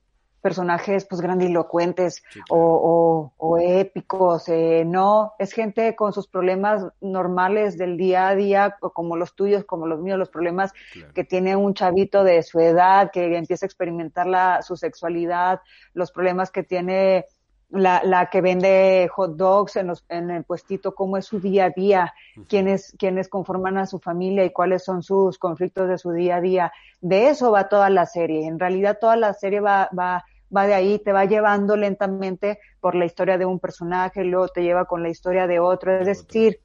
personajes 0.43 1.05
pues 1.05 1.21
grandilocuentes 1.21 2.21
o, 2.49 3.31
o, 3.37 3.57
épicos, 3.57 4.49
eh, 4.49 4.83
no, 4.85 5.33
es 5.39 5.53
gente 5.53 5.95
con 5.95 6.11
sus 6.11 6.27
problemas 6.27 6.85
normales 6.99 7.77
del 7.77 7.95
día 7.95 8.27
a 8.27 8.35
día, 8.35 8.75
como 8.79 9.15
los 9.15 9.35
tuyos, 9.35 9.63
como 9.63 9.87
los 9.87 10.01
míos, 10.01 10.19
los 10.19 10.29
problemas 10.29 10.73
que 11.15 11.23
tiene 11.23 11.55
un 11.55 11.73
chavito 11.73 12.25
de 12.25 12.43
su 12.43 12.59
edad, 12.59 13.09
que 13.11 13.37
empieza 13.37 13.65
a 13.65 13.67
experimentar 13.67 14.27
la, 14.27 14.61
su 14.61 14.75
sexualidad, 14.75 15.61
los 15.93 16.11
problemas 16.11 16.51
que 16.51 16.63
tiene 16.63 17.25
la, 17.69 18.01
la 18.03 18.29
que 18.29 18.41
vende 18.41 19.09
hot 19.13 19.35
dogs 19.35 19.77
en, 19.77 19.87
los, 19.87 20.05
en 20.09 20.29
el 20.29 20.43
puestito, 20.43 20.93
cómo 20.93 21.17
es 21.17 21.25
su 21.25 21.39
día 21.39 21.65
a 21.65 21.69
día, 21.69 22.13
quiénes, 22.47 22.95
quiénes 22.99 23.29
conforman 23.29 23.77
a 23.77 23.87
su 23.87 23.99
familia 23.99 24.45
y 24.45 24.51
cuáles 24.51 24.83
son 24.83 25.01
sus 25.01 25.37
conflictos 25.39 25.87
de 25.87 25.97
su 25.97 26.11
día 26.11 26.35
a 26.35 26.41
día. 26.41 26.73
De 27.01 27.29
eso 27.29 27.51
va 27.51 27.69
toda 27.69 27.89
la 27.89 28.05
serie. 28.05 28.45
En 28.45 28.59
realidad 28.59 28.97
toda 28.99 29.15
la 29.15 29.33
serie 29.33 29.59
va, 29.59 29.89
va, 29.97 30.23
va 30.55 30.67
de 30.67 30.73
ahí, 30.73 30.99
te 30.99 31.11
va 31.11 31.25
llevando 31.25 31.75
lentamente 31.75 32.59
por 32.79 32.95
la 32.95 33.05
historia 33.05 33.37
de 33.37 33.45
un 33.45 33.59
personaje, 33.59 34.23
luego 34.23 34.47
te 34.49 34.63
lleva 34.63 34.85
con 34.85 35.03
la 35.03 35.09
historia 35.09 35.47
de 35.47 35.59
otro. 35.59 35.99
Es 35.99 36.07
decir, 36.07 36.59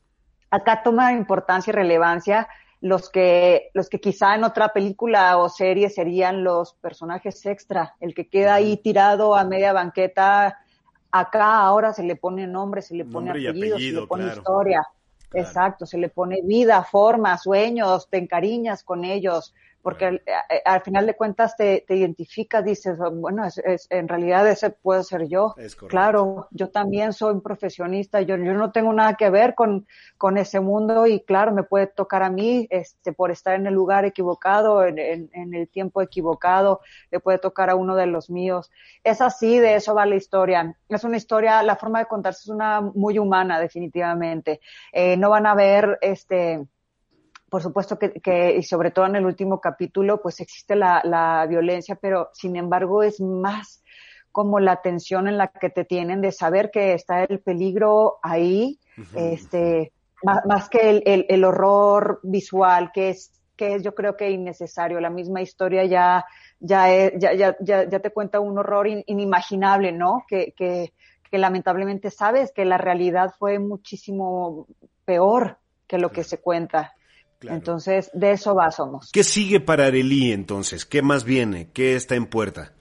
acá 0.50 0.82
toma 0.82 1.12
importancia 1.12 1.70
y 1.70 1.74
relevancia 1.74 2.48
los 2.80 3.10
que, 3.10 3.70
los 3.74 3.88
que 3.88 4.00
quizá 4.00 4.34
en 4.34 4.44
otra 4.44 4.68
película 4.68 5.36
o 5.38 5.48
serie 5.48 5.90
serían 5.90 6.44
los 6.44 6.74
personajes 6.74 7.44
extra, 7.46 7.96
el 8.00 8.14
que 8.14 8.28
queda 8.28 8.54
ahí 8.54 8.76
tirado 8.76 9.34
a 9.34 9.44
media 9.44 9.72
banqueta, 9.72 10.58
acá 11.10 11.58
ahora 11.58 11.92
se 11.92 12.04
le 12.04 12.16
pone 12.16 12.46
nombre, 12.46 12.82
se 12.82 12.94
le 12.94 13.04
pone 13.04 13.30
apellido, 13.30 13.78
se 13.78 13.92
le 13.92 14.06
pone 14.06 14.26
historia. 14.28 14.86
Exacto, 15.34 15.84
se 15.84 15.98
le 15.98 16.08
pone 16.08 16.40
vida, 16.42 16.82
forma, 16.84 17.36
sueños, 17.36 18.08
te 18.08 18.16
encariñas 18.16 18.82
con 18.82 19.04
ellos, 19.04 19.54
porque 19.82 20.06
al, 20.06 20.22
al, 20.64 20.80
final 20.82 21.06
de 21.06 21.14
cuentas 21.14 21.56
te, 21.56 21.84
te 21.86 21.96
identificas, 21.96 22.64
dices, 22.64 22.98
bueno, 23.12 23.44
es, 23.44 23.58
es, 23.58 23.86
en 23.90 24.08
realidad 24.08 24.48
ese 24.48 24.70
puedo 24.70 25.02
ser 25.02 25.28
yo. 25.28 25.54
Claro, 25.88 26.48
yo 26.50 26.70
también 26.70 27.12
soy 27.12 27.34
un 27.34 27.42
profesionista, 27.42 28.20
yo, 28.20 28.36
yo 28.36 28.54
no 28.54 28.72
tengo 28.72 28.92
nada 28.92 29.14
que 29.14 29.30
ver 29.30 29.54
con, 29.54 29.86
con 30.16 30.36
ese 30.36 30.60
mundo 30.60 31.06
y 31.06 31.20
claro, 31.20 31.52
me 31.52 31.62
puede 31.62 31.86
tocar 31.86 32.22
a 32.22 32.30
mí 32.30 32.66
este, 32.70 33.12
por 33.12 33.30
estar 33.30 33.54
en 33.54 33.66
el 33.66 33.74
lugar 33.74 34.04
equivocado, 34.04 34.84
en, 34.84 34.98
en, 34.98 35.30
en 35.32 35.54
el 35.54 35.68
tiempo 35.68 36.02
equivocado, 36.02 36.80
le 37.10 37.20
puede 37.20 37.38
tocar 37.38 37.70
a 37.70 37.76
uno 37.76 37.94
de 37.94 38.06
los 38.06 38.30
míos. 38.30 38.70
Es 39.04 39.20
así, 39.20 39.58
de 39.58 39.76
eso 39.76 39.94
va 39.94 40.06
la 40.06 40.16
historia. 40.16 40.76
Es 40.88 41.04
una 41.04 41.16
historia, 41.16 41.62
la 41.62 41.76
forma 41.76 42.00
de 42.00 42.06
contarse 42.06 42.40
es 42.42 42.48
una 42.48 42.80
muy 42.80 43.18
humana, 43.18 43.60
definitivamente. 43.60 44.60
Eh, 44.92 45.16
no 45.16 45.30
van 45.30 45.46
a 45.46 45.54
ver, 45.54 45.98
este, 46.02 46.66
por 47.48 47.62
supuesto 47.62 47.98
que, 47.98 48.12
que, 48.12 48.56
y 48.56 48.62
sobre 48.62 48.90
todo 48.90 49.06
en 49.06 49.16
el 49.16 49.26
último 49.26 49.60
capítulo, 49.60 50.20
pues 50.20 50.40
existe 50.40 50.76
la, 50.76 51.00
la 51.04 51.46
violencia, 51.46 51.96
pero 52.00 52.30
sin 52.32 52.56
embargo 52.56 53.02
es 53.02 53.20
más 53.20 53.82
como 54.32 54.60
la 54.60 54.82
tensión 54.82 55.28
en 55.28 55.38
la 55.38 55.48
que 55.48 55.70
te 55.70 55.84
tienen 55.84 56.20
de 56.20 56.32
saber 56.32 56.70
que 56.70 56.92
está 56.92 57.24
el 57.24 57.40
peligro 57.40 58.18
ahí, 58.22 58.78
uh 58.96 59.00
-huh. 59.00 59.32
este, 59.32 59.92
más, 60.22 60.44
más 60.46 60.68
que 60.68 60.90
el, 60.90 61.02
el, 61.06 61.26
el, 61.28 61.44
horror 61.44 62.20
visual, 62.22 62.90
que 62.92 63.10
es, 63.10 63.32
que 63.56 63.74
es 63.74 63.82
yo 63.82 63.94
creo 63.94 64.16
que 64.16 64.30
innecesario. 64.30 65.00
La 65.00 65.10
misma 65.10 65.40
historia 65.40 65.84
ya, 65.86 66.24
ya, 66.60 66.92
es, 66.92 67.12
ya, 67.18 67.32
ya, 67.34 67.56
ya, 67.60 67.88
ya, 67.88 68.00
te 68.00 68.10
cuenta 68.10 68.40
un 68.40 68.58
horror 68.58 68.86
in, 68.86 69.02
inimaginable, 69.06 69.92
¿no? 69.92 70.24
Que, 70.28 70.52
que, 70.56 70.92
que 71.30 71.38
lamentablemente 71.38 72.10
sabes 72.10 72.52
que 72.52 72.64
la 72.64 72.78
realidad 72.78 73.34
fue 73.38 73.58
muchísimo 73.58 74.66
peor 75.04 75.58
que 75.86 75.98
lo 75.98 76.10
que 76.10 76.24
se 76.24 76.38
cuenta. 76.38 76.94
Claro. 77.38 77.56
Entonces, 77.56 78.10
de 78.14 78.32
eso 78.32 78.54
va 78.54 78.70
Somos. 78.72 79.10
¿Qué 79.12 79.22
sigue 79.22 79.60
para 79.60 79.86
Arelí 79.86 80.32
entonces? 80.32 80.84
¿Qué 80.84 81.02
más 81.02 81.24
viene? 81.24 81.68
¿Qué 81.72 81.94
está 81.94 82.16
en 82.16 82.26
puerta? 82.26 82.72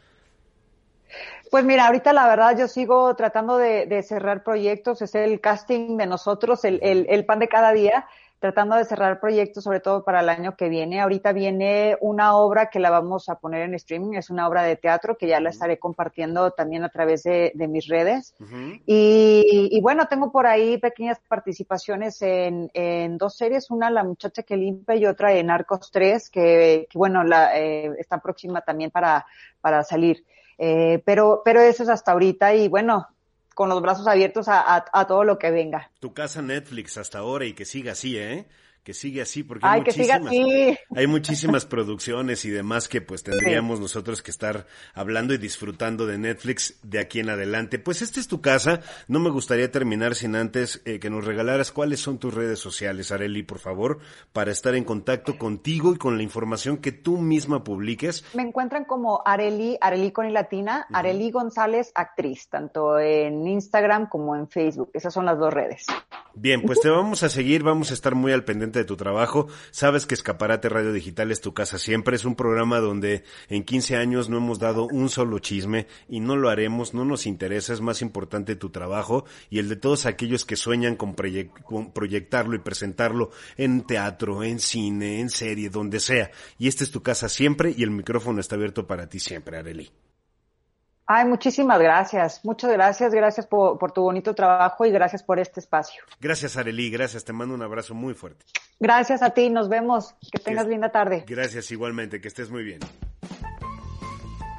Pues 1.50 1.64
mira, 1.64 1.88
ahorita 1.88 2.12
la 2.12 2.28
verdad 2.28 2.58
yo 2.58 2.68
sigo 2.68 3.16
tratando 3.16 3.58
de, 3.58 3.86
de 3.86 4.04
cerrar 4.04 4.44
proyectos, 4.44 5.02
es 5.02 5.16
el 5.16 5.40
casting 5.40 5.98
de 5.98 6.06
nosotros, 6.06 6.66
el, 6.66 6.80
el, 6.82 7.06
el, 7.10 7.26
pan 7.26 7.40
de 7.40 7.48
cada 7.48 7.72
día, 7.72 8.06
tratando 8.39 8.75
de 8.75 8.86
cerrar 8.86 9.20
proyectos 9.20 9.63
sobre 9.63 9.79
todo 9.79 10.03
para 10.03 10.22
el 10.22 10.29
año 10.29 10.56
que 10.56 10.70
viene. 10.70 11.01
Ahorita 11.01 11.32
viene 11.34 11.98
una 12.01 12.36
obra 12.36 12.70
que 12.70 12.79
la 12.79 12.89
vamos 12.89 13.29
a 13.29 13.39
poner 13.39 13.63
en 13.63 13.74
streaming, 13.74 14.15
es 14.15 14.29
una 14.29 14.48
obra 14.48 14.63
de 14.63 14.75
teatro 14.75 15.17
que 15.17 15.27
ya 15.27 15.39
la 15.39 15.50
estaré 15.50 15.79
compartiendo 15.79 16.51
también 16.51 16.84
a 16.84 16.89
través 16.89 17.24
de, 17.24 17.51
de 17.56 17.67
mis 17.67 17.88
redes. 17.88 18.36
Uh 18.39 18.44
-huh. 18.44 18.82
y, 18.86 19.70
y, 19.72 19.82
bueno, 19.82 20.08
tengo 20.08 20.32
por 20.32 20.46
ahí 20.46 20.77
pequeñas 20.77 21.20
participaciones 21.27 22.22
en, 22.22 22.70
en, 22.74 23.17
dos 23.17 23.36
series, 23.36 23.72
una 23.72 23.89
La 23.89 24.03
muchacha 24.03 24.44
que 24.44 24.56
limpia 24.56 24.96
y 24.96 25.06
otra 25.06 25.34
en 25.34 25.50
Arcos 25.50 25.89
3, 25.91 26.29
que, 26.29 26.88
que 26.89 26.98
bueno, 26.98 27.24
la, 27.24 27.58
eh, 27.58 27.91
está 27.98 28.20
próxima 28.20 28.62
también 28.62 28.91
para, 28.91 29.25
para 29.62 29.84
salir. 29.84 30.24
Eh, 30.60 31.01
pero, 31.06 31.41
pero 31.46 31.62
eso 31.62 31.84
es 31.84 31.89
hasta 31.89 32.12
ahorita 32.12 32.56
y 32.56 32.67
bueno, 32.67 33.08
con 33.58 33.70
los 33.70 33.82
brazos 33.82 34.06
abiertos 34.06 34.48
a, 34.50 34.86
a, 34.94 35.08
todo 35.08 35.24
lo 35.24 35.40
que 35.40 35.50
venga. 35.50 35.90
Tu 36.00 36.14
casa 36.14 36.44
Netflix 36.44 36.96
hasta 37.00 37.18
ahora 37.18 37.44
y 37.46 37.54
que 37.54 37.66
siga 37.66 37.94
así, 37.94 38.16
¿eh? 38.16 38.46
Que 38.88 38.94
sigue 38.94 39.22
así, 39.22 39.44
porque 39.44 39.65
Ay, 39.67 39.82
hay, 39.82 39.86
muchísimas, 39.86 40.27
así. 40.27 40.77
hay 40.96 41.08
muchísimas 41.08 41.65
producciones 41.75 42.46
y 42.46 42.51
demás 42.51 42.88
que 42.88 43.01
pues 43.01 43.22
tendríamos 43.22 43.79
sí. 43.79 43.82
nosotros 43.82 44.24
que 44.24 44.32
estar 44.32 44.65
hablando 44.94 45.34
y 45.34 45.38
disfrutando 45.38 46.06
de 46.06 46.17
Netflix 46.17 46.79
de 46.84 47.00
aquí 47.00 47.20
en 47.20 47.29
adelante. 47.29 47.79
Pues 47.79 48.01
esta 48.01 48.22
es 48.22 48.29
tu 48.29 48.39
casa, 48.39 48.79
no 49.10 49.20
me 49.20 49.29
gustaría 49.29 49.70
terminar 49.74 50.15
sin 50.15 50.38
antes 50.38 50.82
eh, 50.86 51.01
que 51.01 51.10
nos 51.10 51.25
regalaras 51.25 51.74
cuáles 51.74 52.00
son 52.00 52.17
tus 52.17 52.34
redes 52.34 52.60
sociales, 52.60 53.12
Areli, 53.12 53.44
por 53.44 53.60
favor, 53.60 54.00
para 54.32 54.53
estar 54.53 54.74
en 54.74 54.86
contacto 54.86 55.38
contigo 55.38 55.94
y 55.94 55.98
con 55.98 56.15
la 56.15 56.24
información 56.24 56.77
que 56.77 56.94
tú 56.94 57.17
misma 57.17 57.65
publiques. 57.65 58.24
Me 58.36 58.44
encuentran 58.44 58.86
como 58.86 59.22
Areli, 59.25 59.77
Areli 59.82 60.13
con 60.13 60.29
y 60.29 60.32
latina, 60.32 60.88
uh 60.89 60.94
-huh. 60.94 61.00
Areli 61.00 61.29
González, 61.29 61.91
actriz, 61.94 62.48
tanto 62.48 62.98
en 63.00 63.46
Instagram 63.46 64.08
como 64.08 64.34
en 64.38 64.48
Facebook, 64.48 64.91
esas 64.94 65.13
son 65.13 65.25
las 65.25 65.38
dos 65.38 65.53
redes. 65.53 65.88
Bien, 66.39 66.62
pues 66.62 66.79
te 66.79 66.89
vamos 66.91 67.24
a 67.24 67.29
seguir, 67.29 67.63
vamos 67.63 67.89
a 67.89 67.96
estar 67.96 68.13
muy 68.13 68.32
al 68.32 68.44
pendiente 68.44 68.77
de 68.77 68.86
tu 68.86 68.96
trabajo. 68.96 69.48
Sabes 69.72 70.06
que 70.06 70.13
Escaparate 70.13 70.70
Radio 70.70 70.94
Digital 70.94 71.32
es 71.32 71.41
tu 71.41 71.56
casa 71.56 71.79
siempre, 71.79 72.15
es 72.15 72.25
un 72.25 72.36
programa 72.36 72.79
donde 72.79 73.24
en 73.50 73.63
15 73.63 73.96
años 73.96 74.29
no 74.29 74.38
hemos 74.38 74.60
dado 74.60 74.86
un 74.86 75.10
solo 75.10 75.39
chisme 75.39 75.88
y 76.08 76.20
no 76.20 76.36
lo 76.36 76.50
haremos, 76.50 76.94
no 76.94 77.06
nos 77.06 77.25
interesa, 77.25 77.74
es 77.74 77.82
más 77.82 78.03
importante 78.03 78.56
tu 78.56 78.70
trabajo 78.70 79.25
y 79.50 79.58
el 79.58 79.67
de 79.67 79.77
todos 79.77 80.06
aquellos 80.06 80.46
que 80.46 80.58
sueñan 80.58 80.96
con, 80.96 81.15
proyect 81.15 81.63
con 81.63 81.91
proyectarlo 81.91 82.56
y 82.56 82.60
presentarlo 82.60 83.32
en 83.58 83.82
teatro, 83.82 84.44
en 84.44 84.60
cine, 84.60 85.20
en 85.20 85.32
serie, 85.32 85.72
donde 85.72 86.00
sea. 86.00 86.29
Y 86.60 86.67
esta 86.67 86.84
es 86.84 86.91
tu 86.91 87.01
casa 87.01 87.29
siempre 87.29 87.74
y 87.75 87.82
el 87.82 87.89
micrófono 87.89 88.41
está 88.41 88.58
abierto 88.58 88.86
para 88.86 89.10
ti 89.10 89.20
siempre, 89.20 89.58
Areli. 89.58 89.89
Ay, 91.10 91.26
muchísimas 91.26 91.80
gracias. 91.80 92.44
Muchas 92.44 92.72
gracias. 92.72 93.14
Gracias 93.14 93.48
por, 93.48 93.80
por, 93.80 93.94
tu 93.94 94.02
bonito 94.02 94.36
trabajo 94.36 94.86
y 94.86 94.92
gracias 94.92 95.24
por 95.24 95.40
este 95.40 95.62
espacio. 95.62 96.04
Gracias, 96.20 96.58
Arely. 96.58 96.90
Gracias. 96.90 97.24
Te 97.24 97.32
mando 97.32 97.56
un 97.56 97.62
abrazo 97.62 97.96
muy 97.96 98.14
fuerte. 98.14 98.46
Gracias 98.78 99.22
a 99.22 99.30
ti. 99.30 99.50
Nos 99.50 99.70
vemos. 99.70 100.16
Que 100.32 100.38
tengas 100.38 100.68
linda 100.68 100.90
tarde. 100.92 101.24
Gracias 101.26 101.72
igualmente. 101.72 102.20
Que 102.20 102.28
estés 102.28 102.52
muy 102.52 102.64
bien. 102.64 102.82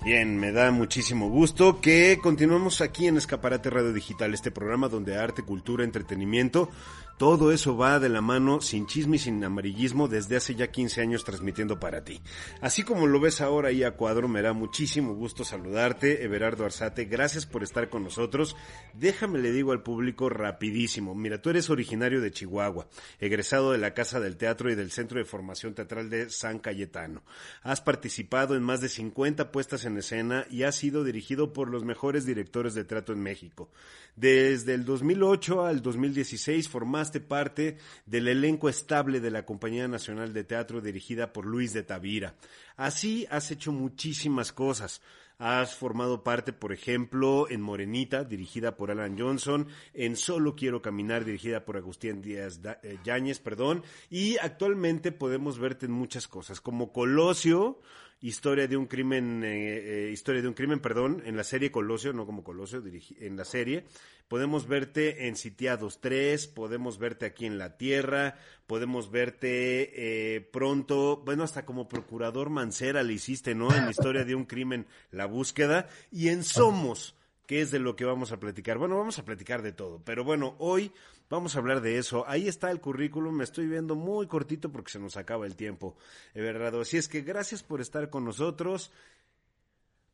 Bien, 0.04 0.38
me 0.38 0.52
da 0.52 0.70
muchísimo 0.70 1.28
gusto 1.28 1.82
que 1.82 2.18
continuemos 2.22 2.80
aquí 2.80 3.08
en 3.08 3.18
Escaparate 3.18 3.68
Radio 3.68 3.92
Digital, 3.92 4.32
este 4.32 4.50
programa 4.50 4.88
donde 4.88 5.18
arte, 5.18 5.42
cultura, 5.42 5.84
entretenimiento 5.84 6.70
todo 7.18 7.50
eso 7.50 7.76
va 7.76 7.98
de 7.98 8.08
la 8.08 8.20
mano, 8.20 8.60
sin 8.60 8.86
chisme 8.86 9.16
y 9.16 9.18
sin 9.18 9.42
amarillismo, 9.42 10.06
desde 10.06 10.36
hace 10.36 10.54
ya 10.54 10.70
15 10.70 11.00
años 11.00 11.24
transmitiendo 11.24 11.80
para 11.80 12.04
ti. 12.04 12.20
Así 12.60 12.84
como 12.84 13.08
lo 13.08 13.18
ves 13.18 13.40
ahora 13.40 13.70
ahí 13.70 13.82
a 13.82 13.96
cuadro, 13.96 14.28
me 14.28 14.40
da 14.40 14.52
muchísimo 14.52 15.14
gusto 15.14 15.44
saludarte, 15.44 16.22
Everardo 16.22 16.64
Arzate. 16.64 17.06
Gracias 17.06 17.44
por 17.44 17.64
estar 17.64 17.88
con 17.88 18.04
nosotros. 18.04 18.54
Déjame 18.94 19.40
le 19.40 19.50
digo 19.50 19.72
al 19.72 19.82
público 19.82 20.28
rapidísimo. 20.28 21.16
Mira, 21.16 21.42
tú 21.42 21.50
eres 21.50 21.70
originario 21.70 22.20
de 22.20 22.30
Chihuahua, 22.30 22.86
egresado 23.18 23.72
de 23.72 23.78
la 23.78 23.94
Casa 23.94 24.20
del 24.20 24.36
Teatro 24.36 24.70
y 24.70 24.76
del 24.76 24.92
Centro 24.92 25.18
de 25.18 25.24
Formación 25.24 25.74
Teatral 25.74 26.10
de 26.10 26.30
San 26.30 26.60
Cayetano. 26.60 27.24
Has 27.62 27.80
participado 27.80 28.54
en 28.54 28.62
más 28.62 28.80
de 28.80 28.88
50 28.88 29.50
puestas 29.50 29.84
en 29.84 29.98
escena 29.98 30.46
y 30.50 30.62
has 30.62 30.76
sido 30.76 31.02
dirigido 31.02 31.52
por 31.52 31.68
los 31.68 31.84
mejores 31.84 32.24
directores 32.26 32.74
de 32.74 32.84
teatro 32.84 33.16
en 33.16 33.22
México. 33.22 33.70
Desde 34.14 34.74
el 34.74 34.84
2008 34.84 35.64
al 35.64 35.82
2016 35.82 36.68
formaste 36.68 37.07
parte 37.12 37.78
del 38.06 38.28
elenco 38.28 38.68
estable 38.68 39.20
de 39.20 39.30
la 39.30 39.44
Compañía 39.44 39.88
Nacional 39.88 40.32
de 40.32 40.44
Teatro 40.44 40.80
dirigida 40.80 41.32
por 41.32 41.46
Luis 41.46 41.72
de 41.72 41.82
Tavira. 41.82 42.34
Así 42.76 43.26
has 43.30 43.50
hecho 43.50 43.72
muchísimas 43.72 44.52
cosas. 44.52 45.00
Has 45.38 45.74
formado 45.76 46.24
parte, 46.24 46.52
por 46.52 46.72
ejemplo, 46.72 47.46
en 47.48 47.60
Morenita, 47.60 48.24
dirigida 48.24 48.76
por 48.76 48.90
Alan 48.90 49.16
Johnson, 49.16 49.68
en 49.94 50.16
Solo 50.16 50.56
Quiero 50.56 50.82
Caminar, 50.82 51.24
dirigida 51.24 51.64
por 51.64 51.76
Agustín 51.76 52.20
Díaz 52.20 52.60
eh, 52.82 52.98
Yáñez, 53.04 53.38
perdón, 53.38 53.84
y 54.10 54.36
actualmente 54.38 55.12
podemos 55.12 55.60
verte 55.60 55.86
en 55.86 55.92
muchas 55.92 56.26
cosas, 56.26 56.60
como 56.60 56.92
Colosio, 56.92 57.80
historia 58.20 58.66
de 58.66 58.76
un 58.76 58.86
crimen, 58.86 59.42
eh, 59.44 60.08
eh, 60.08 60.10
historia 60.10 60.42
de 60.42 60.48
un 60.48 60.54
crimen, 60.54 60.80
perdón, 60.80 61.22
en 61.24 61.36
la 61.36 61.44
serie 61.44 61.70
Colosio, 61.70 62.12
no 62.12 62.26
como 62.26 62.42
Colosio, 62.42 62.82
en 63.20 63.36
la 63.36 63.44
serie. 63.44 63.84
Podemos 64.26 64.66
verte 64.66 65.28
en 65.28 65.36
Sitiados 65.36 66.00
3, 66.00 66.48
podemos 66.48 66.98
verte 66.98 67.26
aquí 67.26 67.46
en 67.46 67.56
la 67.56 67.78
Tierra, 67.78 68.36
podemos 68.66 69.10
verte 69.10 70.36
eh, 70.36 70.40
pronto, 70.40 71.22
bueno, 71.24 71.44
hasta 71.44 71.64
como 71.64 71.88
procurador 71.88 72.50
Mancera 72.50 73.02
le 73.02 73.14
hiciste, 73.14 73.54
¿no? 73.54 73.74
En 73.74 73.88
historia 73.88 74.24
de 74.24 74.34
un 74.34 74.44
crimen, 74.44 74.86
la 75.10 75.26
búsqueda, 75.26 75.88
y 76.10 76.28
en 76.28 76.44
Somos, 76.44 77.14
que 77.48 77.62
es 77.62 77.72
de 77.72 77.80
lo 77.80 77.96
que 77.96 78.04
vamos 78.04 78.30
a 78.30 78.38
platicar. 78.38 78.78
Bueno, 78.78 78.96
vamos 78.96 79.18
a 79.18 79.24
platicar 79.24 79.62
de 79.62 79.72
todo, 79.72 80.00
pero 80.04 80.22
bueno, 80.22 80.54
hoy 80.58 80.92
Vamos 81.30 81.56
a 81.56 81.58
hablar 81.58 81.82
de 81.82 81.98
eso. 81.98 82.24
Ahí 82.26 82.48
está 82.48 82.70
el 82.70 82.80
currículum. 82.80 83.34
Me 83.36 83.44
estoy 83.44 83.66
viendo 83.66 83.94
muy 83.94 84.26
cortito 84.26 84.72
porque 84.72 84.92
se 84.92 84.98
nos 84.98 85.16
acaba 85.16 85.46
el 85.46 85.56
tiempo, 85.56 85.96
Everardo. 86.34 86.80
Así 86.80 86.96
es 86.96 87.08
que 87.08 87.20
gracias 87.20 87.62
por 87.62 87.80
estar 87.80 88.08
con 88.08 88.24
nosotros. 88.24 88.90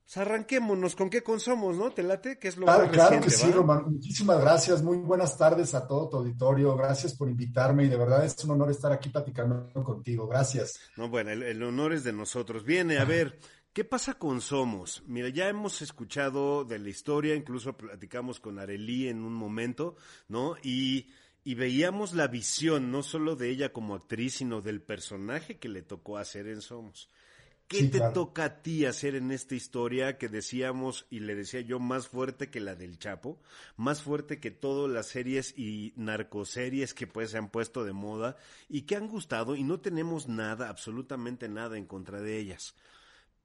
Pues 0.05 0.17
arranquémonos 0.19 0.97
con 0.97 1.09
qué 1.09 1.23
consomos, 1.23 1.77
¿no? 1.77 1.91
¿Te 1.93 2.03
late? 2.03 2.39
¿Qué 2.39 2.49
es 2.49 2.57
lo 2.59 2.67
claro, 2.67 2.87
más 2.87 2.93
claro 2.93 3.11
reciente, 3.17 3.29
que 3.29 3.33
sí, 3.33 3.53
Román. 3.53 3.85
Muchísimas 3.91 4.41
gracias. 4.41 4.83
Muy 4.83 4.99
buenas 4.99 5.39
tardes 5.39 5.73
a 5.75 5.87
todo 5.87 6.09
tu 6.09 6.17
auditorio. 6.19 6.77
Gracias 6.77 7.15
por 7.15 7.29
invitarme 7.29 7.85
y 7.85 7.89
de 7.89 7.97
verdad 7.97 8.25
es 8.25 8.45
un 8.45 8.51
honor 8.51 8.71
estar 8.71 8.93
aquí 8.93 9.09
platicando 9.09 9.73
contigo. 9.85 10.27
Gracias. 10.27 10.81
No, 10.97 11.09
bueno, 11.09 11.31
el, 11.31 11.43
el 11.45 11.63
honor 11.63 11.93
es 11.93 12.05
de 12.05 12.13
nosotros. 12.13 12.65
Viene, 12.65 12.99
a 12.99 13.05
ver, 13.05 13.39
¿Qué 13.75 13.85
pasa 13.85 14.15
con 14.15 14.41
Somos? 14.41 15.03
Mira, 15.07 15.29
ya 15.29 15.49
hemos 15.49 15.83
escuchado 15.83 16.65
de 16.65 16.79
la 16.79 16.89
historia, 16.89 17.35
incluso 17.35 17.77
platicamos 17.77 18.39
con 18.41 18.59
Arelí 18.59 19.09
en 19.09 19.23
un 19.23 19.35
momento, 19.35 19.97
¿no? 20.29 20.57
Y 20.63 21.09
y 21.47 21.55
veíamos 21.57 22.15
la 22.15 22.27
visión 22.27 22.91
no 22.91 23.03
solo 23.03 23.37
de 23.37 23.51
ella 23.51 23.73
como 23.73 23.95
actriz, 23.95 24.37
sino 24.37 24.63
del 24.63 24.81
personaje 24.81 25.59
que 25.59 25.69
le 25.69 25.83
tocó 25.83 26.17
hacer 26.17 26.49
en 26.49 26.63
Somos. 26.63 27.11
¿Qué 27.69 27.83
Sí, 27.83 27.89
te 27.91 27.99
claro. 27.99 28.13
toca 28.13 28.45
a 28.45 28.63
ti 28.63 28.87
hacer 28.87 29.15
en 29.15 29.31
esta 29.31 29.55
historia 29.55 30.17
que 30.17 30.29
decíamos, 30.29 31.07
y 31.11 31.21
le 31.21 31.35
decía 31.35 31.61
yo, 31.61 31.81
más 31.81 32.09
fuerte 32.09 32.51
que 32.51 32.61
la 32.61 32.75
del 32.75 32.99
Chapo, 32.99 33.41
más 33.77 34.03
fuerte 34.03 34.41
que 34.41 34.51
todas 34.51 34.91
las 34.91 35.07
series 35.09 35.53
y 35.59 35.93
narcoseries 35.97 36.95
que 36.95 37.07
pues 37.07 37.31
se 37.33 37.39
han 37.39 37.51
puesto 37.51 37.85
de 37.85 37.93
moda 37.93 38.37
y 38.69 38.83
que 38.83 38.97
han 38.97 39.09
gustado 39.09 39.57
y 39.57 39.65
no 39.65 39.81
tenemos 39.81 40.29
nada, 40.29 40.69
absolutamente 40.71 41.49
nada 41.49 41.77
en 41.77 41.87
contra 41.87 42.21
de 42.23 42.39
ellas? 42.39 42.75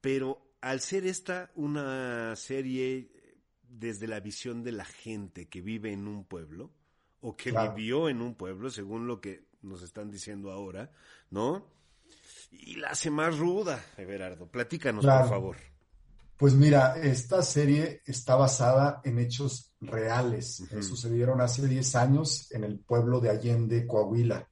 Pero 0.01 0.53
al 0.61 0.79
ser 0.81 1.05
esta 1.05 1.51
una 1.55 2.35
serie 2.35 3.11
desde 3.67 4.07
la 4.07 4.19
visión 4.19 4.63
de 4.63 4.71
la 4.71 4.85
gente 4.85 5.47
que 5.47 5.61
vive 5.61 5.91
en 5.93 6.07
un 6.07 6.25
pueblo, 6.25 6.71
o 7.21 7.35
que 7.35 7.51
Claro. 7.51 7.73
vivió 7.75 8.09
en 8.09 8.21
un 8.21 8.35
pueblo, 8.35 8.69
según 8.69 9.05
lo 9.07 9.19
que 9.21 9.45
nos 9.61 9.83
están 9.83 10.09
diciendo 10.09 10.51
ahora, 10.51 10.91
¿no? 11.29 11.65
Y 12.51 12.75
la 12.77 12.89
hace 12.89 13.09
más 13.11 13.37
ruda, 13.37 13.83
Everardo. 13.97 14.47
Platícanos, 14.47 15.03
Claro. 15.03 15.21
por 15.21 15.29
favor. 15.29 15.57
Pues 16.37 16.53
mira, 16.53 16.95
esta 16.97 17.41
serie 17.43 18.01
está 18.05 18.35
basada 18.35 19.01
en 19.03 19.19
hechos 19.19 19.73
reales. 19.81 20.61
Ujú. 20.61 20.81
Sucedieron 20.81 21.41
hace 21.41 21.67
10 21.67 21.95
años 21.95 22.49
en 22.53 22.63
el 22.63 22.79
pueblo 22.79 23.19
de 23.19 23.29
Allende, 23.29 23.85
Coahuila. 23.85 24.47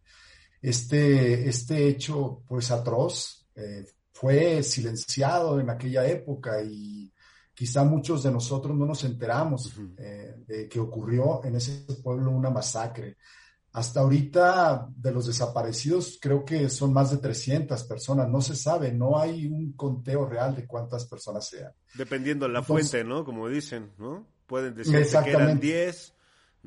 Este, 0.61 1.47
este 1.47 1.87
hecho, 1.87 2.43
pues 2.47 2.71
atroz, 2.71 3.47
eh, 3.55 3.85
fue 4.19 4.63
silenciado 4.63 5.59
en 5.59 5.69
aquella 5.69 6.07
época 6.07 6.61
y 6.63 7.13
quizá 7.53 7.83
muchos 7.83 8.23
de 8.23 8.31
nosotros 8.31 8.75
no 8.75 8.87
nos 8.87 9.03
enteramos 9.03 9.73
eh, 9.97 10.35
de 10.47 10.67
que 10.67 10.79
ocurrió 10.79 11.43
en 11.43 11.55
ese 11.55 11.85
pueblo 12.03 12.31
una 12.31 12.49
masacre. 12.49 13.17
Hasta 13.73 13.99
ahorita, 13.99 14.87
de 14.95 15.11
los 15.11 15.27
desaparecidos, 15.27 16.17
creo 16.19 16.43
que 16.43 16.67
son 16.67 16.93
más 16.93 17.11
de 17.11 17.17
300 17.17 17.83
personas. 17.83 18.27
No 18.27 18.41
se 18.41 18.55
sabe, 18.55 18.91
no 18.91 19.19
hay 19.19 19.45
un 19.45 19.73
conteo 19.73 20.25
real 20.25 20.55
de 20.55 20.65
cuántas 20.65 21.05
personas 21.05 21.47
sean. 21.47 21.71
Dependiendo 21.93 22.47
la 22.47 22.59
Entonces- 22.59 22.89
fuente, 22.89 23.07
¿no? 23.07 23.23
Como 23.23 23.47
dicen, 23.47 23.91
¿no? 23.99 24.25
Pueden 24.47 24.73
decir 24.73 24.93
que 24.93 24.97
eran 24.97 25.05
Exactamente. 25.05 25.67
10, 25.67 26.13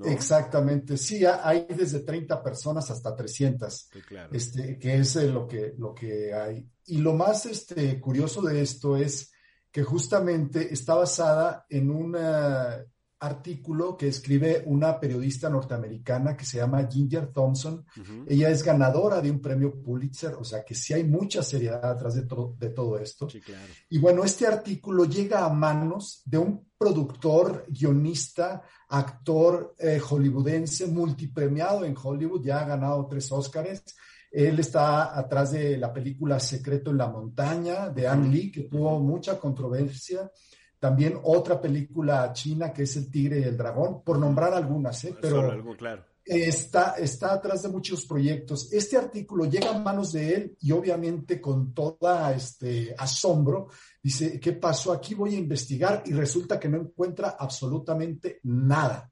¿no? 0.01 0.11
Exactamente, 0.13 0.97
sí, 0.97 1.25
ha- 1.25 1.47
hay 1.49 1.67
desde 1.69 2.01
30 2.01 2.43
personas 2.43 2.91
hasta 2.91 3.15
300, 3.15 3.89
Sí, 3.93 4.01
claro. 4.03 4.31
este, 4.33 4.79
que 4.79 4.97
es 4.99 5.17
eh, 5.17 5.29
lo 5.29 5.47
que, 5.47 5.75
lo 5.79 5.95
que 5.95 6.33
hay. 6.35 6.67
Y 6.87 6.99
lo 6.99 7.15
más 7.15 7.47
este, 7.47 8.01
curioso 8.01 8.43
de 8.43 8.61
esto 8.63 8.97
es 8.97 9.31
que 9.71 9.83
justamente 9.85 10.73
está 10.75 10.95
basada 10.95 11.65
en 11.69 11.91
un 11.91 12.17
eh, 12.19 12.85
artículo 13.21 13.97
que 13.97 14.09
escribe 14.09 14.63
una 14.67 14.99
periodista 14.99 15.51
norteamericana 15.51 16.37
que 16.37 16.45
se 16.47 16.57
llama 16.57 16.89
Ginger 16.91 17.27
Thompson. 17.33 17.85
Ella 18.27 18.49
es 18.49 18.63
ganadora 18.63 19.21
de 19.21 19.31
un 19.31 19.41
premio 19.41 19.81
Pulitzer, 19.83 20.35
o 20.35 20.45
sea 20.45 20.65
que 20.65 20.75
sí 20.75 20.95
hay 20.95 21.05
mucha 21.05 21.43
seriedad 21.43 21.85
atrás 21.85 22.15
de, 22.15 22.23
todo 22.23 22.57
de 22.59 22.71
todo 22.71 22.99
esto. 22.99 23.29
Sí, 23.29 23.41
claro. 23.41 23.73
Y 23.91 23.99
bueno, 23.99 24.25
este 24.25 24.47
artículo 24.47 25.05
llega 25.05 25.45
a 25.45 25.51
manos 25.51 26.23
de 26.25 26.39
un 26.39 26.70
productor, 26.81 27.67
guionista, 27.69 28.63
actor 28.89 29.75
eh, 29.79 30.01
hollywoodense, 30.01 30.87
multipremiado 30.87 31.85
en 31.85 31.95
Hollywood, 31.95 32.43
ya 32.43 32.61
ha 32.61 32.65
ganado 32.65 33.07
tres 33.07 33.31
Óscares. 33.31 33.85
Él 34.33 34.59
está 34.61 35.19
atrás 35.19 35.53
de 35.53 35.77
la 35.77 35.93
película 35.93 36.41
Secreto 36.41 36.91
en 36.91 36.97
la 36.97 37.09
Montaña 37.09 37.91
de 37.91 38.09
Ang 38.09 38.33
Lee, 38.33 38.51
que 38.51 38.63
tuvo 38.63 38.99
mucha 38.99 39.39
controversia. 39.39 40.31
También 40.79 41.21
otra 41.23 41.61
película 41.61 42.33
china 42.33 42.73
que 42.73 42.85
es 42.85 42.97
El 42.97 43.11
Tigre 43.11 43.41
y 43.41 43.43
el 43.43 43.59
Dragón, 43.59 44.03
por 44.03 44.19
nombrar 44.19 44.55
algunas, 44.55 45.05
¿eh? 45.05 45.15
pero 45.21 45.37
Solo 45.37 45.53
algo 45.53 45.77
claro. 45.77 46.07
Está, 46.39 46.95
está 46.99 47.33
atrás 47.33 47.63
de 47.63 47.69
muchos 47.71 48.07
proyectos. 48.07 48.73
Este 48.73 48.97
artículo 48.97 49.47
llega 49.47 49.71
a 49.75 49.79
manos 49.81 50.13
de 50.13 50.35
él 50.35 50.57
y 50.61 50.71
obviamente 50.71 51.41
con 51.41 51.75
toda 51.75 52.33
este 52.33 52.95
asombro 52.97 53.69
dice, 54.01 54.39
¿qué 54.39 54.53
pasó 54.53 54.93
aquí? 54.93 55.15
Voy 55.15 55.35
a 55.35 55.39
investigar 55.39 56.05
y 56.07 56.13
resulta 56.13 56.61
que 56.61 56.69
no 56.69 56.79
encuentra 56.79 57.37
absolutamente 57.39 58.39
nada. 58.45 59.11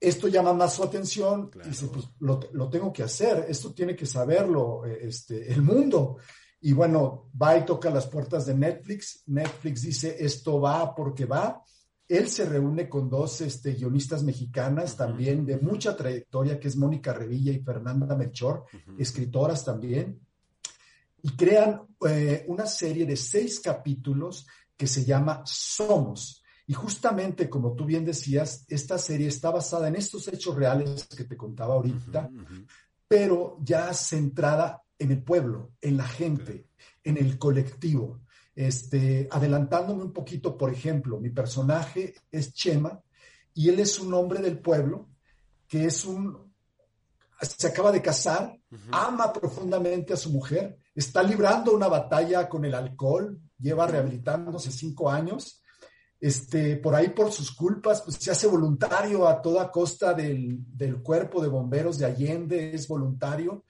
Esto 0.00 0.28
llama 0.28 0.52
más 0.52 0.74
su 0.74 0.84
atención 0.84 1.48
Claro. 1.50 1.68
y 1.68 1.72
dice, 1.72 1.86
pues 1.92 2.04
lo, 2.20 2.38
lo 2.52 2.70
tengo 2.70 2.92
que 2.92 3.02
hacer, 3.02 3.46
esto 3.48 3.74
tiene 3.74 3.96
que 3.96 4.06
saberlo 4.06 4.86
eh, 4.86 4.98
este, 5.02 5.52
el 5.52 5.62
mundo. 5.62 6.18
Y 6.60 6.72
bueno, 6.72 7.30
va 7.40 7.56
y 7.56 7.64
toca 7.64 7.90
las 7.90 8.06
puertas 8.06 8.46
de 8.46 8.54
Netflix. 8.54 9.24
Netflix 9.26 9.82
dice, 9.82 10.16
esto 10.20 10.60
va 10.60 10.94
porque 10.94 11.24
va. 11.24 11.64
Él 12.08 12.28
se 12.28 12.46
reúne 12.46 12.88
con 12.88 13.10
dos 13.10 13.42
este, 13.42 13.74
guionistas 13.74 14.22
mexicanas 14.22 14.96
también 14.96 15.44
de 15.44 15.58
mucha 15.58 15.94
trayectoria, 15.94 16.58
que 16.58 16.68
es 16.68 16.76
Mónica 16.76 17.12
Revilla 17.12 17.52
y 17.52 17.60
Fernanda 17.60 18.16
Melchor, 18.16 18.64
escritoras 18.98 19.62
también, 19.64 20.18
y 21.22 21.30
crean 21.36 21.82
eh, 22.08 22.44
una 22.48 22.64
serie 22.66 23.04
de 23.04 23.16
seis 23.16 23.60
capítulos 23.60 24.46
que 24.74 24.86
se 24.86 25.04
llama 25.04 25.42
Somos. 25.44 26.42
Y 26.66 26.72
justamente, 26.72 27.48
como 27.50 27.74
tú 27.74 27.84
bien 27.84 28.04
decías, 28.04 28.64
esta 28.68 28.96
serie 28.98 29.28
está 29.28 29.50
basada 29.50 29.88
en 29.88 29.96
estos 29.96 30.28
hechos 30.28 30.54
reales 30.54 31.06
que 31.06 31.24
te 31.24 31.36
contaba 31.36 31.74
ahorita, 31.74 32.30
pero 33.06 33.58
ya 33.62 33.92
centrada 33.92 34.82
en 34.98 35.10
el 35.10 35.22
pueblo, 35.22 35.72
en 35.80 35.96
la 35.96 36.06
gente, 36.06 36.68
en 37.04 37.16
el 37.16 37.38
colectivo. 37.38 38.20
Este, 38.58 39.28
adelantándome 39.30 40.02
un 40.02 40.12
poquito, 40.12 40.58
por 40.58 40.72
ejemplo, 40.72 41.20
mi 41.20 41.30
personaje 41.30 42.16
es 42.32 42.52
Chema 42.52 43.00
y 43.54 43.68
él 43.68 43.78
es 43.78 44.00
un 44.00 44.12
hombre 44.12 44.40
del 44.42 44.58
pueblo 44.58 45.10
que 45.68 45.84
es 45.84 46.04
un, 46.04 46.52
se 47.40 47.68
acaba 47.68 47.92
de 47.92 48.02
casar, 48.02 48.58
ama 48.90 49.32
profundamente 49.32 50.12
a 50.12 50.16
su 50.16 50.30
mujer, 50.30 50.76
está 50.92 51.22
librando 51.22 51.72
una 51.72 51.86
batalla 51.86 52.48
con 52.48 52.64
el 52.64 52.74
alcohol, 52.74 53.40
lleva 53.60 53.86
rehabilitándose 53.86 54.72
cinco 54.72 55.08
años, 55.08 55.62
este, 56.18 56.78
por 56.78 56.96
ahí 56.96 57.10
por 57.10 57.30
sus 57.30 57.52
culpas, 57.52 58.02
pues 58.02 58.16
se 58.16 58.32
hace 58.32 58.48
voluntario 58.48 59.28
a 59.28 59.40
toda 59.40 59.70
costa 59.70 60.14
del, 60.14 60.58
del 60.76 61.00
cuerpo 61.00 61.40
de 61.40 61.46
bomberos 61.46 61.96
de 61.96 62.06
Allende, 62.06 62.74
es 62.74 62.88
voluntario, 62.88 63.64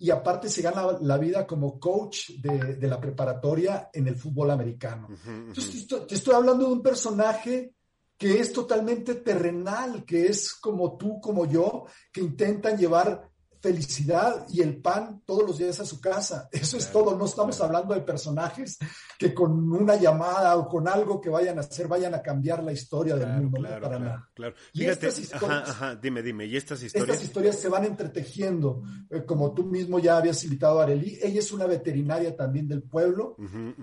y 0.00 0.10
aparte 0.10 0.48
se 0.48 0.62
gana 0.62 0.96
la 1.02 1.18
vida 1.18 1.46
como 1.46 1.78
coach 1.78 2.30
de, 2.38 2.76
de 2.76 2.88
la 2.88 2.98
preparatoria 2.98 3.90
en 3.92 4.08
el 4.08 4.16
fútbol 4.16 4.50
americano. 4.50 5.08
Entonces, 5.26 5.86
te 5.86 6.14
estoy 6.14 6.34
hablando 6.34 6.66
de 6.66 6.72
un 6.72 6.82
personaje 6.82 7.74
que 8.16 8.40
es 8.40 8.50
totalmente 8.50 9.16
terrenal, 9.16 10.04
que 10.06 10.26
es 10.26 10.54
como 10.54 10.96
tú, 10.96 11.20
como 11.20 11.44
yo, 11.44 11.84
que 12.10 12.22
intentan 12.22 12.78
llevar 12.78 13.30
felicidad 13.60 14.46
y 14.50 14.62
el 14.62 14.76
pan 14.80 15.22
todos 15.26 15.46
los 15.46 15.58
días 15.58 15.78
a 15.80 15.84
su 15.84 16.00
casa. 16.00 16.48
Eso 16.50 16.76
es 16.76 16.90
todo. 16.90 17.16
No 17.16 17.26
estamos 17.26 17.60
hablando 17.60 17.94
de 17.94 18.00
personajes 18.00 18.78
que 19.18 19.34
con 19.34 19.72
una 19.72 19.96
llamada 19.96 20.56
o 20.56 20.68
con 20.68 20.88
algo 20.88 21.20
que 21.20 21.28
vayan 21.28 21.58
a 21.58 21.60
hacer 21.60 21.86
vayan 21.88 22.14
a 22.14 22.22
cambiar 22.22 22.62
la 22.64 22.72
historia 22.72 23.16
del 23.16 23.28
mundo. 23.28 23.58
claro, 23.58 23.80
para 23.82 23.96
claro, 23.96 24.04
nada. 24.04 24.30
claro. 24.34 24.54
Y 24.72 24.78
Fíjate, 24.80 25.08
estas 25.08 25.24
historias- 25.24 25.52
ajá, 25.52 25.70
ajá, 25.70 25.96
dime, 25.96 26.22
dime, 26.22 26.46
¿y 26.46 26.56
estas 26.56 26.82
historias? 26.82 27.10
Estas 27.10 27.24
historias 27.24 27.56
se 27.56 27.68
van 27.68 27.84
entretejiendo. 27.84 28.82
Eh, 29.10 29.24
como 29.26 29.52
tú 29.52 29.64
mismo 29.64 29.98
ya 29.98 30.16
habías 30.16 30.42
invitado 30.44 30.80
a 30.80 30.84
Arely, 30.84 31.18
ella 31.22 31.40
es 31.40 31.52
una 31.52 31.66
veterinaria 31.66 32.34
también 32.36 32.66
del 32.66 32.82
pueblo. 32.82 33.36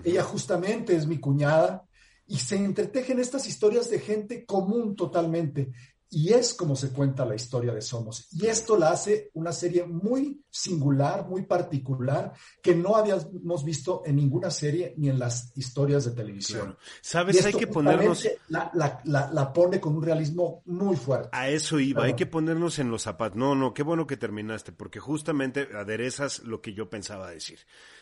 Ella 0.04 0.24
justamente 0.24 0.96
es 0.96 1.06
mi 1.08 1.20
cuñada 1.20 1.84
y 2.26 2.38
se 2.40 2.56
entretejen 2.58 3.20
estas 3.20 3.48
historias 3.48 3.90
de 3.90 4.00
gente 4.00 4.46
común 4.46 4.96
totalmente. 4.96 5.72
Y 6.10 6.32
es 6.34 6.54
como 6.54 6.76
se 6.76 6.90
cuenta 6.92 7.26
la 7.26 7.36
historia 7.36 7.74
de 7.74 7.82
Somos. 7.82 8.28
Y 8.32 8.48
esto 8.48 8.78
la 8.78 8.92
hace 8.92 9.30
una 9.34 9.52
serie 9.52 9.84
muy 9.86 10.42
singular, 10.50 11.28
muy 11.28 11.44
particular, 11.46 12.34
que 12.62 12.74
no 12.76 12.96
habíamos 12.96 13.66
visto 13.66 14.04
en 14.06 14.16
ninguna 14.16 14.50
serie 14.50 14.94
ni 14.98 15.10
en 15.10 15.20
las 15.20 15.52
historias 15.58 16.06
de 16.06 16.12
televisión. 16.12 16.62
Claro. 16.62 16.78
Y 16.80 16.98
¿Sabes? 17.02 17.46
Hay 17.46 17.54
que 17.54 17.68
ponernos 17.68 18.26
La, 18.48 18.72
la- 18.74 19.02
la- 19.04 19.30
la 19.32 19.52
pone 19.54 19.82
con 19.82 19.96
un 19.98 20.04
realismo 20.04 20.62
muy 20.66 20.96
fuerte. 20.96 21.30
a 21.34 21.50
eso 21.50 21.80
iba, 21.80 22.06
hay 22.06 22.14
que 22.16 22.26
ponernos 22.26 22.80
en 22.80 22.90
los 22.90 23.02
zapatos. 23.02 23.38
No, 23.38 23.54
no, 23.56 23.74
qué 23.74 23.84
bueno 23.84 24.08
que 24.08 24.16
terminaste, 24.18 24.72
porque 24.72 25.00
justamente 25.00 25.68
aderezas 25.76 26.40
lo 26.40 26.62
que 26.62 26.74
yo 26.74 26.90
pensaba 26.90 27.30
decir. 27.30 27.60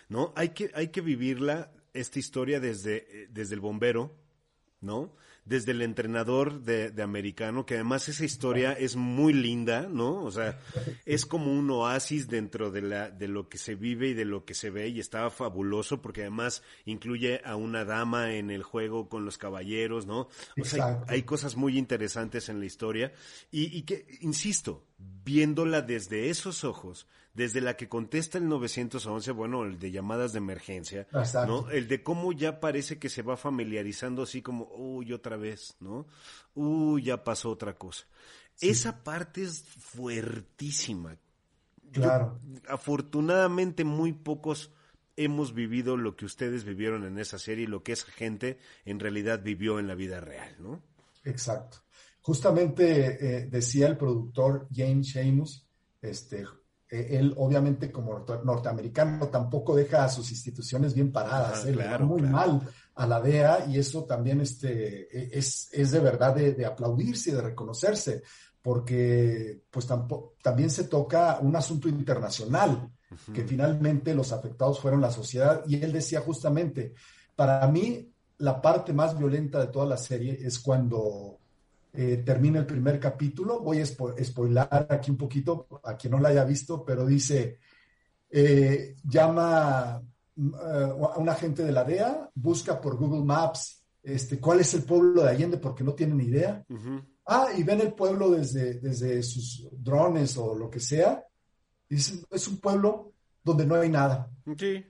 ¿No? 0.10 0.32
Hay 0.36 0.50
que, 0.50 0.70
hay 0.76 0.90
que 0.90 1.02
vivirla, 1.02 1.72
esta 1.94 2.20
historia 2.20 2.60
desde, 2.60 2.98
eh, 3.24 3.28
desde 3.32 3.56
el 3.56 3.62
bombero, 3.62 4.16
¿no? 4.82 5.16
Desde 5.46 5.74
el 5.74 5.84
entrenador 5.84 6.62
de, 6.64 6.90
de 6.90 7.04
americano, 7.04 7.68
que 7.68 7.76
además 7.76 8.10
esa 8.10 8.26
historia 8.26 8.74
es 8.74 8.96
muy 8.96 9.32
linda, 9.32 9.88
¿no? 9.88 10.24
O 10.24 10.32
sea, 10.32 10.60
es 11.06 11.26
como 11.28 11.54
un 11.54 11.70
oasis 11.70 12.28
dentro 12.28 12.72
de 12.72 12.82
la, 12.82 13.12
de 13.12 13.28
lo 13.28 13.48
que 13.48 13.60
se 13.60 13.76
vive 13.76 14.10
y 14.10 14.14
de 14.16 14.26
lo 14.26 14.44
que 14.44 14.56
se 14.56 14.72
ve, 14.72 14.88
y 14.90 15.00
estaba 15.00 15.30
fabuloso, 15.30 16.02
porque 16.02 16.22
además 16.22 16.64
incluye 16.86 17.42
a 17.46 17.56
una 17.56 17.86
dama 17.86 18.34
en 18.34 18.50
el 18.50 18.64
juego 18.64 19.08
con 19.08 19.24
los 19.24 19.38
caballeros, 19.38 20.08
¿no? 20.08 20.30
O 20.60 20.66
sea, 20.66 20.88
hay- 21.08 21.16
hay 21.18 21.24
cosas 21.24 21.56
muy 21.56 21.78
interesantes 21.78 22.50
en 22.50 22.60
la 22.60 22.66
historia 22.66 23.14
y, 23.52 23.66
y 23.78 23.84
que, 23.84 24.08
insisto, 24.22 24.84
viéndola 25.24 25.82
desde 25.82 26.30
esos 26.30 26.64
ojos, 26.64 27.08
desde 27.34 27.62
la 27.62 27.76
que 27.76 27.90
contesta 27.90 28.38
el 28.38 28.48
911, 28.48 29.32
bueno, 29.32 29.64
el 29.64 29.80
de 29.80 29.92
llamadas 29.92 30.32
de 30.32 30.38
emergencia, 30.38 31.08
Exacto. 31.14 31.64
¿no? 31.64 31.70
El 31.70 31.88
de 31.88 32.02
cómo 32.02 32.32
ya 32.32 32.60
parece 32.60 32.98
que 32.98 33.10
se 33.10 33.22
va 33.22 33.36
familiarizando 33.36 34.24
así 34.24 34.42
como, 34.42 34.70
uy, 34.74 35.12
otra 35.12 35.36
vez, 35.36 35.76
¿no? 35.80 36.08
Uy, 36.54 37.04
ya 37.04 37.24
pasó 37.24 37.52
otra 37.52 37.78
cosa. 37.78 38.06
Esa 38.62 39.04
parte 39.04 39.44
es 39.44 39.64
fuertísima. 39.64 41.18
Claro. 41.92 42.42
afortunadamente 42.68 43.86
muy 43.86 44.12
pocos 44.12 44.70
hemos 45.16 45.54
vivido 45.54 45.96
lo 45.96 46.16
que 46.16 46.26
ustedes 46.26 46.66
vivieron 46.66 47.06
en 47.06 47.18
esa 47.20 47.40
serie 47.40 47.64
y 47.64 47.68
lo 47.68 47.84
que 47.84 47.94
esa 47.94 48.12
gente 48.12 48.60
en 48.84 49.00
realidad 49.00 49.42
vivió 49.42 49.80
en 49.80 49.88
la 49.88 49.96
vida 49.96 50.20
real, 50.20 50.56
¿no? 50.60 50.82
Exacto. 51.24 51.85
Justamente 52.26 53.20
eh, 53.22 53.46
decía 53.46 53.86
el 53.86 53.98
productor 53.98 54.68
James 54.74 55.06
Sheamus, 55.06 55.68
este, 56.02 56.44
eh, 56.90 57.10
él 57.12 57.36
obviamente 57.38 57.92
como 57.92 58.26
norteamericano 58.44 59.28
tampoco 59.28 59.76
deja 59.76 60.04
a 60.04 60.10
sus 60.10 60.32
instituciones 60.32 60.96
bien 60.96 61.12
paradas, 61.12 61.68
él 61.68 61.78
le 61.78 62.00
muy 62.00 62.24
mal 62.24 62.68
a 62.96 63.06
la 63.06 63.22
DEA 63.22 63.68
y 63.68 63.78
eso 63.78 64.06
también 64.06 64.42
este, 64.42 65.04
e, 65.16 65.38
es, 65.38 65.70
es 65.72 65.92
de 65.92 66.00
verdad 66.00 66.34
de, 66.34 66.54
de 66.54 66.66
aplaudirse 66.66 67.30
y 67.30 67.34
de 67.34 67.42
reconocerse, 67.44 68.24
porque 68.60 69.62
pues 69.70 69.88
también 70.42 70.72
se 70.72 70.86
toca 70.86 71.38
un 71.40 71.56
asunto 71.56 71.88
internacional, 71.88 72.90
que 73.36 73.44
finalmente 73.44 74.16
los 74.16 74.32
afectados 74.32 74.80
fueron 74.80 75.00
la 75.00 75.12
sociedad 75.12 75.62
y 75.68 75.76
él 75.76 75.92
decía 75.92 76.22
justamente, 76.22 76.96
para 77.36 77.68
mí 77.68 78.12
la 78.40 78.60
parte 78.60 78.94
más 78.94 79.16
violenta 79.16 79.60
de 79.60 79.68
toda 79.68 79.86
la 79.86 79.98
serie 79.98 80.40
es 80.42 80.58
cuando 80.58 81.40
eh, 81.98 82.24
termina 82.26 82.60
el 82.60 82.66
primer 82.66 83.00
capítulo. 83.00 83.60
Voy 83.62 83.80
a 83.80 83.86
spoilar 83.86 84.88
aquí 84.90 85.12
un 85.12 85.18
poquito 85.18 85.68
a 85.84 85.96
quien 85.96 86.12
no 86.12 86.20
la 86.20 86.30
haya 86.30 86.44
visto, 86.44 86.84
pero 86.84 87.06
dice, 87.06 87.60
eh, 88.30 88.96
llama 89.04 90.02
eh, 90.38 90.42
a 90.42 91.18
un 91.18 91.30
agente 91.30 91.64
de 91.64 91.72
la 91.72 91.84
DEA, 91.84 92.30
busca 92.36 92.80
por 92.80 92.98
Google 92.98 93.24
Maps 93.24 93.84
este, 94.04 94.40
cuál 94.40 94.60
es 94.60 94.74
el 94.74 94.84
pueblo 94.84 95.24
de 95.24 95.30
Allende 95.30 95.58
porque 95.58 95.84
no 95.84 95.94
tienen 95.94 96.22
idea. 96.22 96.64
Ah, 97.26 97.48
y 97.58 97.64
ven 97.64 97.82
el 97.82 97.94
pueblo 97.94 98.30
desde, 98.30 98.76
desde 98.76 99.24
sus 99.24 99.68
drones 99.72 100.38
o 100.38 100.54
lo 100.54 100.70
que 100.70 100.80
sea. 100.80 101.26
Dicen, 101.90 102.24
es 102.30 102.48
un 102.48 102.58
pueblo 102.58 103.14
donde 103.44 103.66
no 103.66 103.76
hay 103.76 103.90
nada. 103.90 104.30
Sí. 104.58 104.86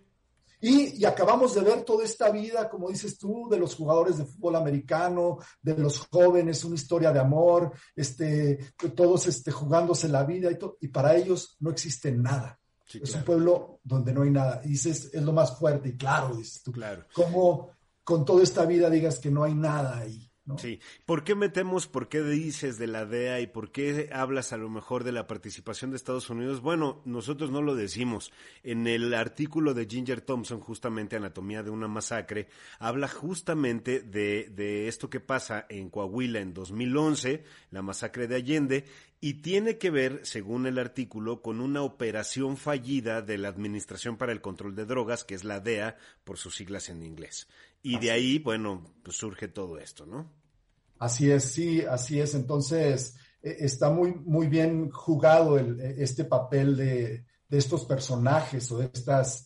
Y, 0.62 1.04
acabamos 1.06 1.54
de 1.56 1.62
ver 1.62 1.84
toda 1.84 2.04
esta 2.04 2.30
vida, 2.30 2.70
como 2.70 2.90
dices 2.90 3.18
tú, 3.18 3.48
de 3.50 3.58
los 3.58 3.76
jugadores 3.76 4.18
de 4.18 4.26
fútbol 4.26 4.56
americano, 4.56 5.38
de 5.62 5.78
los 5.78 6.00
jóvenes, 6.08 6.64
una 6.64 6.76
historia 6.76 7.12
de 7.12 7.20
amor, 7.20 7.74
este, 7.96 8.74
todos 8.96 9.28
este, 9.28 9.52
jugándose 9.52 10.08
la 10.08 10.24
vida 10.24 10.52
y, 10.52 10.58
y 10.82 10.88
para 10.88 11.16
ellos 11.16 11.56
no 11.60 11.72
existe 11.72 12.12
nada. 12.12 12.60
es 12.92 13.14
un 13.16 13.24
pueblo 13.24 13.80
donde 13.84 14.14
no 14.14 14.24
hay 14.24 14.32
nada. 14.32 14.62
Y 14.64 14.70
dices, 14.70 15.10
es 15.14 15.22
lo 15.22 15.34
más 15.34 15.58
fuerte, 15.58 15.90
y 15.90 15.98
claro, 15.98 16.36
dices 16.36 16.64
tú. 16.64 16.72
Claro. 16.72 17.06
Como 17.14 17.72
con 18.04 18.24
toda 18.24 18.44
esta 18.44 18.66
vida 18.66 18.90
digas 18.90 19.20
que 19.20 19.32
no 19.32 19.44
hay 19.44 19.56
nada 19.56 19.98
ahí. 19.98 20.25
Sí. 20.58 20.80
¿Por 21.08 21.24
qué 21.24 21.34
metemos, 21.34 21.88
por 21.88 22.08
qué 22.08 22.22
dices 22.22 22.78
de 22.78 22.86
la 22.86 23.08
DEA 23.08 23.40
y 23.40 23.48
por 23.48 23.72
qué 23.72 24.10
hablas 24.14 24.54
a 24.54 24.58
lo 24.58 24.70
mejor 24.70 25.04
de 25.04 25.12
la 25.12 25.26
participación 25.26 25.90
de 25.90 25.98
Estados 25.98 26.30
Unidos? 26.30 26.62
Bueno, 26.62 27.02
nosotros 27.04 27.50
no 27.50 27.64
lo 27.64 27.74
decimos. 27.74 28.32
En 28.62 28.86
el 28.86 29.16
artículo 29.16 29.74
de 29.74 29.88
Ginger 29.88 30.22
Thompson, 30.22 30.60
justamente 30.60 31.16
Anatomía 31.16 31.64
de 31.64 31.72
una 31.72 31.88
masacre, 31.88 32.48
habla 32.78 33.08
justamente 33.08 34.02
de, 34.02 34.52
de 34.56 34.88
esto 34.88 35.10
que 35.10 35.20
pasa 35.20 35.66
en 35.68 35.90
Coahuila 35.90 36.40
en 36.40 36.54
2011, 36.54 37.44
la 37.72 37.82
masacre 37.82 38.28
de 38.28 38.36
Allende, 38.36 38.86
y 39.22 39.42
tiene 39.42 39.80
que 39.80 39.90
ver, 39.90 40.20
según 40.24 40.68
el 40.68 40.78
artículo, 40.78 41.42
con 41.42 41.60
una 41.60 41.82
operación 41.82 42.58
fallida 42.58 43.24
de 43.24 43.40
la 43.40 43.48
Administración 43.48 44.18
para 44.18 44.32
el 44.32 44.42
Control 44.42 44.76
de 44.76 44.86
Drogas, 44.86 45.24
que 45.24 45.34
es 45.34 45.44
la 45.44 45.60
DEA, 45.60 45.98
por 46.24 46.38
sus 46.38 46.56
siglas 46.56 46.90
en 46.90 47.02
inglés. 47.02 47.48
Y 47.88 48.00
de 48.00 48.10
ahí, 48.10 48.40
bueno, 48.40 48.84
pues 49.04 49.16
surge 49.16 49.48
todo 49.48 49.78
esto, 49.78 50.08
¿no? 50.08 50.34
Así 50.98 51.30
es, 51.30 51.44
sí, 51.44 51.82
así 51.82 52.20
es. 52.20 52.34
Entonces, 52.34 53.16
e, 53.44 53.58
está 53.60 53.92
muy, 53.92 54.16
muy 54.16 54.48
bien 54.48 54.90
jugado 54.90 55.60
el, 55.60 55.80
e, 55.80 56.02
este 56.02 56.26
papel 56.26 56.76
de, 56.76 57.26
de, 57.48 57.58
estos 57.60 57.86
personajes 57.86 58.72
o 58.72 58.80
de 58.80 58.90
estas 58.92 59.46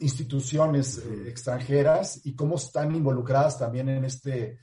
instituciones 0.00 0.98
eh, 0.98 1.28
extranjeras 1.28 2.20
y 2.26 2.34
cómo 2.34 2.56
están 2.56 2.94
involucradas 2.94 3.58
también 3.58 3.88
en 3.88 4.04
este, 4.04 4.58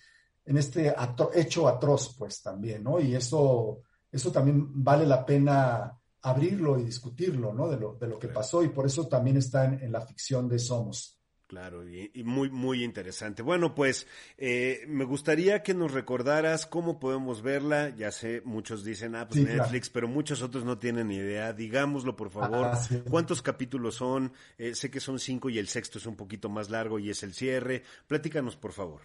en 0.46 0.58
este 0.58 0.94
hecho 1.34 1.68
atroz, 1.68 2.16
pues 2.16 2.44
también, 2.44 2.84
¿no? 2.84 3.00
Y 3.00 3.16
eso, 3.16 3.82
eso 4.12 4.32
también 4.32 4.84
vale 4.84 5.08
la 5.08 5.26
pena 5.26 6.00
abrirlo 6.22 6.78
y 6.78 6.84
discutirlo, 6.84 7.56
¿no? 7.56 7.68
De 7.68 7.78
lo, 7.78 7.96
de 7.96 8.08
lo 8.08 8.20
que 8.20 8.28
pasó 8.28 8.62
y 8.62 8.70
por 8.70 8.86
eso 8.86 9.08
también 9.08 9.38
está 9.38 9.66
en 9.66 9.92
la 9.92 10.02
ficción 10.02 10.48
de 10.48 10.60
Somos. 10.60 11.21
Claro, 11.52 11.84
y, 11.86 12.10
muy, 12.24 12.50
muy 12.50 12.82
interesante. 12.82 13.42
Bueno, 13.42 13.76
pues 13.76 14.08
eh, 14.38 14.86
me 14.88 15.04
gustaría 15.04 15.64
que 15.64 15.74
nos 15.74 15.92
recordaras 15.92 16.66
cómo 16.66 16.98
podemos 16.98 17.42
verla. 17.42 17.90
Ya 17.90 18.10
sé, 18.14 18.42
muchos 18.46 18.86
dicen, 18.86 19.18
ah, 19.18 19.28
pues 19.28 19.44
Netflix, 19.44 19.90
pero 19.90 20.08
muchos 20.08 20.42
otros 20.42 20.64
no 20.64 20.78
tienen 20.78 21.12
idea. 21.12 21.52
Digámoslo, 21.52 22.16
por 22.16 22.30
favor. 22.30 22.68
Ah, 22.68 22.82
¿Cuántos 23.10 23.42
capítulos 23.42 23.96
son? 23.96 24.32
Eh, 24.58 24.76
sé 24.76 24.90
que 24.90 25.02
son 25.02 25.20
cinco 25.20 25.50
y 25.50 25.60
el 25.60 25.68
sexto 25.68 25.98
es 25.98 26.06
un 26.06 26.16
poquito 26.16 26.48
más 26.48 26.70
largo 26.70 27.00
y 27.00 27.10
es 27.10 27.22
el 27.22 27.34
cierre. 27.34 27.84
Platícanos, 28.08 28.56
por 28.56 28.72
favor. 28.72 29.02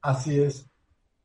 Así 0.00 0.40
es. 0.40 0.66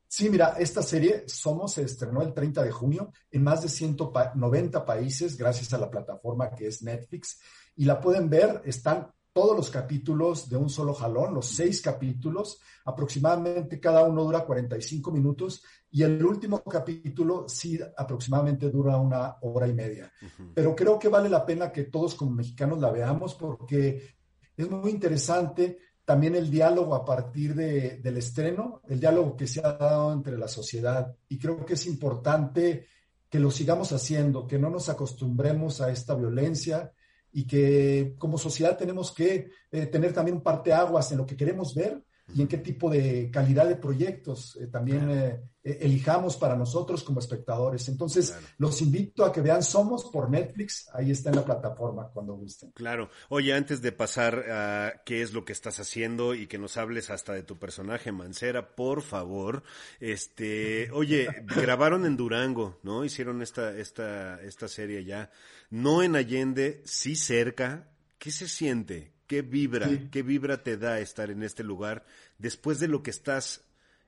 Sí, 0.09 0.29
mira, 0.29 0.55
esta 0.59 0.81
serie 0.81 1.23
Somos 1.27 1.75
se 1.75 1.83
estrenó 1.83 2.21
el 2.21 2.33
30 2.33 2.65
de 2.65 2.71
junio 2.71 3.13
en 3.31 3.43
más 3.45 3.61
de 3.61 3.69
190 3.69 4.85
países 4.85 5.37
gracias 5.37 5.73
a 5.73 5.77
la 5.77 5.89
plataforma 5.89 6.51
que 6.51 6.67
es 6.67 6.81
Netflix 6.81 7.39
y 7.77 7.85
la 7.85 8.01
pueden 8.01 8.29
ver, 8.29 8.61
están 8.65 9.13
todos 9.37 9.55
los 9.55 9.69
capítulos 9.69 10.49
de 10.49 10.57
un 10.57 10.67
solo 10.67 10.95
jalón, 10.95 11.35
los 11.35 11.45
seis 11.45 11.79
capítulos, 11.79 12.59
aproximadamente 12.85 13.79
cada 13.79 14.01
uno 14.01 14.23
dura 14.23 14.43
45 14.43 15.11
minutos 15.11 15.63
y 15.91 16.01
el 16.01 16.25
último 16.25 16.63
capítulo 16.63 17.47
sí 17.47 17.79
aproximadamente 17.95 18.71
dura 18.71 18.97
una 18.97 19.35
hora 19.41 19.67
y 19.67 19.75
media. 19.75 20.11
Pero 20.55 20.75
creo 20.75 20.97
que 20.97 21.09
vale 21.09 21.29
la 21.29 21.45
pena 21.45 21.71
que 21.71 21.83
todos 21.83 22.15
como 22.15 22.31
mexicanos 22.31 22.79
la 22.79 22.89
veamos 22.89 23.35
porque 23.35 24.15
es 24.57 24.71
muy 24.71 24.89
interesante 24.89 25.77
también 26.03 26.33
el 26.33 26.49
diálogo 26.49 26.95
a 26.95 27.05
partir 27.05 27.53
de, 27.53 27.97
del 27.97 28.17
estreno, 28.17 28.81
el 28.89 28.99
diálogo 28.99 29.37
que 29.37 29.45
se 29.45 29.59
ha 29.59 29.73
dado 29.73 30.13
entre 30.13 30.35
la 30.35 30.47
sociedad 30.47 31.15
y 31.29 31.37
creo 31.37 31.63
que 31.63 31.75
es 31.75 31.85
importante 31.85 32.87
que 33.29 33.39
lo 33.39 33.51
sigamos 33.51 33.91
haciendo, 33.91 34.47
que 34.47 34.57
no 34.57 34.71
nos 34.71 34.89
acostumbremos 34.89 35.79
a 35.79 35.91
esta 35.91 36.15
violencia, 36.15 36.91
y 37.37 37.45
que 37.45 38.15
como 38.17 38.39
sociedad 38.39 38.75
tenemos 38.75 39.11
que 39.11 39.51
eh, 39.71 39.85
tener 39.85 40.11
también 40.11 40.37
un 40.37 40.41
parteaguas 40.41 41.11
en 41.11 41.19
lo 41.19 41.25
que 41.27 41.37
queremos 41.37 41.75
ver 41.75 42.01
y 42.33 42.41
en 42.41 42.47
qué 42.47 42.57
tipo 42.57 42.89
de 42.89 43.29
calidad 43.31 43.67
de 43.67 43.75
proyectos 43.75 44.57
eh, 44.57 44.67
también 44.67 45.09
eh, 45.09 45.41
elijamos 45.63 46.37
para 46.37 46.55
nosotros 46.55 47.03
como 47.03 47.19
espectadores. 47.19 47.87
Entonces, 47.89 48.35
los 48.57 48.81
invito 48.81 49.25
a 49.25 49.31
que 49.31 49.41
vean 49.41 49.63
Somos 49.63 50.05
por 50.05 50.29
Netflix, 50.29 50.89
ahí 50.93 51.11
está 51.11 51.29
en 51.29 51.37
la 51.37 51.45
plataforma 51.45 52.09
cuando 52.13 52.35
gusten. 52.35 52.71
Claro. 52.71 53.09
Oye, 53.29 53.53
antes 53.53 53.81
de 53.81 53.91
pasar 53.91 54.45
a 54.49 55.01
qué 55.05 55.21
es 55.21 55.33
lo 55.33 55.45
que 55.45 55.53
estás 55.53 55.79
haciendo 55.79 56.35
y 56.35 56.47
que 56.47 56.57
nos 56.57 56.77
hables 56.77 57.09
hasta 57.09 57.33
de 57.33 57.43
tu 57.43 57.57
personaje 57.57 58.11
Mancera, 58.11 58.75
por 58.75 59.01
favor, 59.01 59.63
este, 59.99 60.89
oye, 60.93 61.27
grabaron 61.43 62.05
en 62.05 62.17
Durango, 62.17 62.79
¿no? 62.83 63.03
Hicieron 63.03 63.41
esta, 63.41 63.77
esta, 63.77 64.41
esta 64.41 64.67
serie 64.67 65.03
ya, 65.03 65.31
no 65.69 66.03
en 66.03 66.15
Allende, 66.15 66.81
sí 66.85 67.15
cerca. 67.15 67.89
¿Qué 68.17 68.31
se 68.31 68.47
siente? 68.47 69.16
¿Qué 69.27 69.41
vibra, 69.41 69.89
qué 70.09 70.23
vibra 70.23 70.63
te 70.63 70.77
da 70.77 70.99
estar 70.99 71.29
en 71.29 71.43
este 71.43 71.61
lugar 71.61 72.05
después 72.37 72.79
de 72.79 72.87
lo 72.87 73.03
que 73.03 73.11
estás 73.11 73.65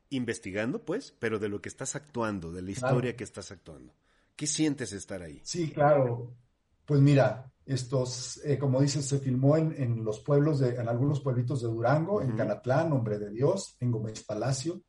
investigando, 0.09 0.85
pues, 0.85 1.13
pero 1.19 1.39
de 1.39 1.49
lo 1.49 1.61
que 1.61 1.67
estás 1.67 1.95
actuando, 1.95 2.53
de 2.53 2.61
la 2.61 2.71
historia 2.71 3.17
que 3.17 3.25
estás 3.25 3.51
actuando? 3.51 3.93
¿Qué 4.37 4.47
sientes 4.47 4.93
estar 4.93 5.21
ahí? 5.21 5.41
Sí, 5.43 5.71
claro. 5.71 6.33
Pues 6.85 7.01
mira, 7.01 7.51
estos, 7.65 8.39
eh, 8.45 8.57
como 8.57 8.81
dices, 8.81 9.05
se 9.05 9.19
filmó 9.19 9.57
en, 9.57 10.03
los 10.05 10.21
pueblos 10.21 10.59
de, 10.59 10.75
en 10.75 10.87
algunos 10.87 11.19
pueblitos 11.19 11.61
de 11.61 11.67
Durango, 11.67 12.21
en 12.21 12.37
Canatlán, 12.37 12.93
Hombre 12.93 13.19
de 13.19 13.29
Dios, 13.29 13.75
en 13.81 13.91
Gómez 13.91 14.23
Palacio, 14.23 14.81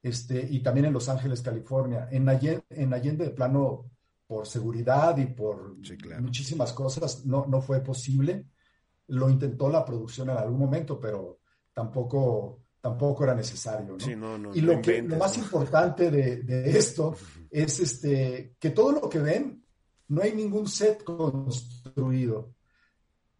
este, 0.00 0.46
y 0.48 0.62
también 0.62 0.86
en 0.86 0.92
Los 0.92 1.08
Ángeles, 1.08 1.42
California. 1.42 2.08
En 2.10 2.28
Allende, 2.28 2.64
en 2.70 2.94
Allende 2.94 3.24
de 3.24 3.30
plano, 3.32 3.90
por 4.28 4.46
seguridad 4.46 5.18
y 5.18 5.26
por 5.26 5.76
muchísimas 6.20 6.72
cosas, 6.72 7.26
no, 7.26 7.46
no 7.46 7.60
fue 7.60 7.80
posible 7.80 8.46
lo 9.08 9.28
intentó 9.28 9.68
la 9.68 9.84
producción 9.84 10.30
en 10.30 10.36
algún 10.36 10.58
momento, 10.58 10.98
pero 10.98 11.40
tampoco, 11.72 12.62
tampoco 12.80 13.24
era 13.24 13.34
necesario. 13.34 13.96
¿no? 14.16 14.54
y 14.54 14.60
lo, 14.60 14.80
que, 14.80 15.02
lo 15.02 15.16
más 15.16 15.36
importante 15.38 16.10
de, 16.10 16.70
esto 16.70 17.14
es 17.50 17.80
este, 17.80 18.56
que 18.58 18.70
todo 18.70 18.92
lo 18.92 19.08
que 19.08 19.18
ven, 19.18 19.64
no 20.08 20.22
hay 20.22 20.32
ningún 20.32 20.68
set 20.68 21.02
construido. 21.04 22.54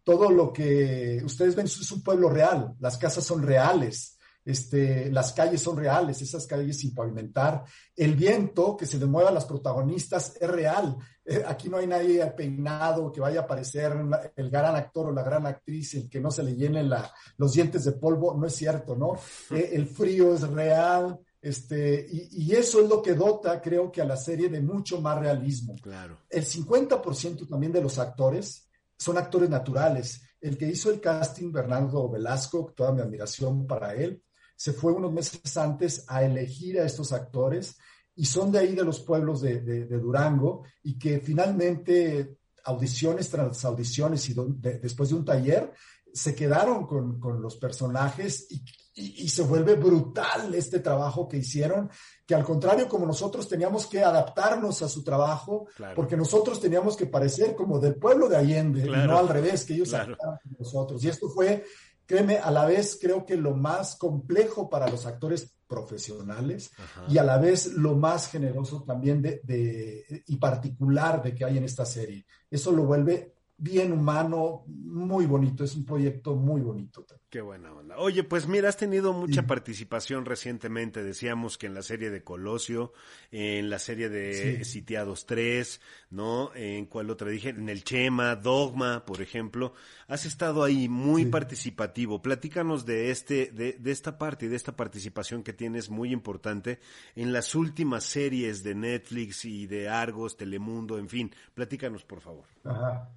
Todo 0.03 0.29
lo 0.29 0.51
que 0.51 1.21
ustedes 1.23 1.55
ven 1.55 1.65
es 1.65 1.91
un 1.91 2.03
pueblo 2.03 2.29
real, 2.29 2.75
las 2.79 2.97
casas 2.97 3.23
son 3.23 3.41
reales, 3.41 4.17
este, 4.45 5.11
las 5.11 5.33
calles 5.33 5.61
son 5.61 5.77
reales, 5.77 6.21
esas 6.21 6.45
calles 6.45 6.77
sin 6.77 6.93
pavimentar. 6.93 7.63
El 7.95 8.15
viento 8.15 8.75
que 8.75 8.85
se 8.85 8.97
le 8.97 9.05
mueva 9.05 9.29
a 9.29 9.33
las 9.33 9.45
protagonistas 9.45 10.35
es 10.39 10.49
real. 10.49 10.97
Eh, 11.25 11.41
aquí 11.45 11.69
no 11.69 11.77
hay 11.77 11.87
nadie 11.87 12.25
peinado 12.27 13.11
que 13.11 13.21
vaya 13.21 13.41
a 13.41 13.43
aparecer 13.43 13.93
el 14.35 14.49
gran 14.49 14.75
actor 14.75 15.07
o 15.07 15.11
la 15.11 15.23
gran 15.23 15.45
actriz, 15.45 15.93
el 15.95 16.09
que 16.09 16.19
no 16.19 16.29
se 16.29 16.43
le 16.43 16.55
llenen 16.55 16.91
los 17.37 17.53
dientes 17.53 17.85
de 17.85 17.93
polvo, 17.93 18.35
no 18.35 18.45
es 18.45 18.55
cierto, 18.55 18.95
¿no? 18.95 19.15
Eh, 19.55 19.71
el 19.73 19.87
frío 19.87 20.33
es 20.33 20.41
real, 20.41 21.19
Este, 21.41 22.07
y, 22.09 22.53
eso 22.53 22.81
es 22.81 22.87
lo 22.87 23.01
que 23.01 23.15
dota, 23.15 23.61
creo 23.61 23.91
que 23.91 24.01
a 24.01 24.05
la 24.05 24.15
serie 24.15 24.47
de 24.47 24.61
mucho 24.61 25.01
más 25.01 25.19
realismo. 25.19 25.75
Claro. 25.81 26.19
El 26.29 26.45
50% 26.45 27.49
también 27.49 27.73
de 27.73 27.81
los 27.81 27.99
actores 27.99 28.69
son 28.97 29.17
actores 29.17 29.49
naturales. 29.49 30.21
El 30.39 30.57
que 30.57 30.69
hizo 30.69 30.89
el 30.89 31.01
casting, 31.01 31.51
Bernardo 31.51 32.09
Velasco, 32.09 32.73
toda 32.73 32.93
mi 32.93 33.01
admiración 33.01 33.67
para 33.67 33.93
él, 33.93 34.22
se 34.55 34.73
fue 34.73 34.91
unos 34.91 35.11
meses 35.11 35.57
antes 35.57 36.05
a 36.07 36.23
elegir 36.23 36.79
a 36.79 36.85
estos 36.85 37.11
actores 37.11 37.77
y 38.15 38.25
son 38.25 38.51
de 38.51 38.59
ahí 38.59 38.75
de 38.75 38.83
los 38.83 38.99
pueblos 38.99 39.41
de, 39.41 39.85
Durango 39.85 40.63
y 40.83 40.97
que 40.97 41.19
finalmente 41.19 42.37
audiciones 42.65 43.29
tras 43.29 43.65
audiciones 43.65 44.29
y 44.29 44.35
después 44.81 45.09
de 45.09 45.15
un 45.15 45.25
taller 45.25 45.73
se 46.13 46.35
quedaron 46.35 46.85
con, 46.85 47.41
los 47.41 47.57
personajes 47.57 48.47
y, 48.95 49.27
se 49.27 49.41
vuelve 49.41 49.73
brutal 49.75 50.53
este 50.53 50.79
trabajo 50.79 51.27
que 51.27 51.37
hicieron, 51.37 51.89
que 52.27 52.35
al 52.35 52.43
contrario, 52.43 52.87
como 52.87 53.07
nosotros 53.07 53.49
teníamos 53.49 53.87
que 53.87 54.03
adaptarnos 54.03 54.83
a 54.83 54.87
su 54.87 55.03
trabajo, 55.03 55.65
porque 55.95 56.15
nosotros 56.15 56.61
teníamos 56.61 56.95
que 56.95 57.07
parecer 57.07 57.55
como 57.55 57.79
del 57.79 57.95
pueblo 57.95 58.29
de 58.29 58.37
Allende, 58.37 58.85
y 58.85 58.89
no 58.89 59.17
al 59.17 59.27
revés, 59.27 59.65
que 59.65 59.73
ellos 59.73 59.89
claro. 59.89 60.15
con 60.15 60.55
nosotros. 60.59 61.03
Y 61.03 61.09
esto 61.09 61.27
fue, 61.27 61.65
créeme, 62.05 62.37
a 62.37 62.51
la 62.51 62.65
vez 62.65 62.97
creo 63.01 63.25
que 63.25 63.35
lo 63.35 63.55
más 63.55 63.95
complejo 63.95 64.69
para 64.69 64.87
los 64.89 65.05
actores 65.05 65.53
profesionales 65.67 66.71
y 67.09 67.17
a 67.17 67.23
la 67.23 67.37
vez 67.37 67.73
lo 67.73 67.95
más 67.95 68.29
generoso 68.29 68.83
también 68.83 69.21
de, 69.21 70.23
y 70.27 70.37
particular 70.37 71.23
de 71.23 71.33
que 71.33 71.45
hay 71.45 71.57
en 71.57 71.63
esta 71.63 71.85
serie. 71.85 72.25
Eso 72.49 72.71
lo 72.71 72.85
vuelve 72.85 73.33
bien 73.57 73.91
humano, 73.91 74.63
muy 74.67 75.25
bonito, 75.25 75.63
es 75.63 75.75
un 75.75 75.85
proyecto 75.85 76.35
muy 76.35 76.61
bonito. 76.61 77.05
Qué 77.29 77.41
buena 77.41 77.73
onda. 77.73 77.97
Oye, 77.97 78.23
pues 78.23 78.47
mira, 78.47 78.69
has 78.69 78.77
tenido 78.77 79.11
mucha 79.11 79.47
participación 79.47 80.25
recientemente, 80.25 81.03
decíamos 81.03 81.57
que 81.57 81.67
en 81.67 81.73
la 81.73 81.81
serie 81.81 82.11
de 82.11 82.23
Colosio, 82.23 82.93
en 83.31 83.69
la 83.69 83.79
serie 83.79 84.09
de 84.09 84.63
Sitiados 84.65 85.25
3, 85.25 85.81
¿no? 86.11 86.53
En 86.53 86.85
cuál 86.85 87.09
otra 87.09 87.29
dije, 87.29 87.49
en 87.49 87.69
el 87.69 87.83
Chema, 87.83 88.35
Dogma, 88.35 89.03
por 89.05 89.21
ejemplo. 89.21 89.73
Has 90.07 90.25
estado 90.25 90.63
ahí 90.63 90.89
muy 90.89 91.25
participativo. 91.25 92.21
Platícanos 92.21 92.85
de 92.85 93.09
este, 93.09 93.47
de, 93.51 93.73
de 93.73 93.91
esta 93.91 94.17
parte 94.19 94.45
y 94.45 94.49
de 94.49 94.55
esta 94.55 94.75
participación 94.75 95.41
que 95.41 95.53
tienes 95.53 95.89
muy 95.89 96.11
importante 96.11 96.79
en 97.15 97.33
las 97.33 97.55
últimas 97.55 98.03
series 98.03 98.63
de 98.63 98.75
Netflix 98.75 99.45
y 99.45 99.65
de 99.65 99.89
Argos, 99.89 100.37
Telemundo, 100.37 100.99
en 100.99 101.09
fin. 101.09 101.33
Platícanos, 101.55 102.03
por 102.03 102.21
favor. 102.21 102.45
Ajá. 102.63 103.09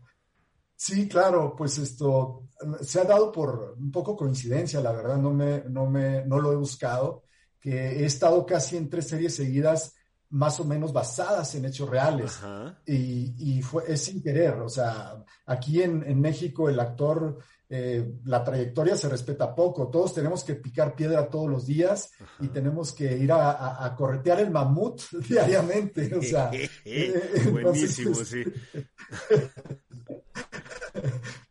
Sí, 0.77 1.09
claro, 1.09 1.55
pues 1.57 1.79
esto 1.79 2.49
se 2.83 3.01
ha 3.01 3.05
dado 3.05 3.33
por 3.33 3.77
un 3.79 3.91
poco 3.91 4.15
coincidencia, 4.15 4.81
la 4.81 4.93
verdad, 4.93 5.17
no, 5.17 5.33
me, 5.33 5.65
no, 5.69 5.87
me, 5.87 6.25
no 6.27 6.39
lo 6.39 6.53
he 6.53 6.57
buscado, 6.57 7.25
que 7.59 8.03
he 8.03 8.05
estado 8.05 8.45
casi 8.45 8.77
en 8.77 8.91
tres 8.91 9.09
series 9.09 9.35
seguidas 9.35 9.95
más 10.31 10.59
o 10.61 10.65
menos 10.65 10.93
basadas 10.93 11.55
en 11.55 11.67
hechos 11.67 11.89
reales. 11.89 12.39
Y, 12.87 13.57
y, 13.59 13.63
fue, 13.63 13.85
es 13.89 14.03
sin 14.03 14.23
querer, 14.23 14.55
o 14.55 14.69
sea, 14.69 15.25
aquí 15.47 15.83
en, 15.83 16.21
México 16.21 16.69
el 16.69 16.79
actor, 16.79 17.39
eh, 17.69 18.19
la 18.25 18.45
trayectoria 18.45 18.97
se 18.97 19.09
respeta 19.09 19.55
poco, 19.55 19.89
todos 19.89 20.13
tenemos 20.13 20.45
que 20.45 20.57
picar 20.57 20.95
piedra 20.95 21.29
todos 21.29 21.49
los 21.49 21.67
días 21.67 22.11
y 22.41 22.49
tenemos 22.49 22.93
que 22.93 23.17
ir 23.17 23.31
a, 23.33 23.95
corretear 23.97 24.41
el 24.41 24.51
mamut 24.51 25.03
diariamente, 25.29 26.15
o 26.15 26.23
sea. 26.23 26.51
Eh, 26.85 27.49
Buenísimo, 27.51 28.15
sí. 28.15 28.45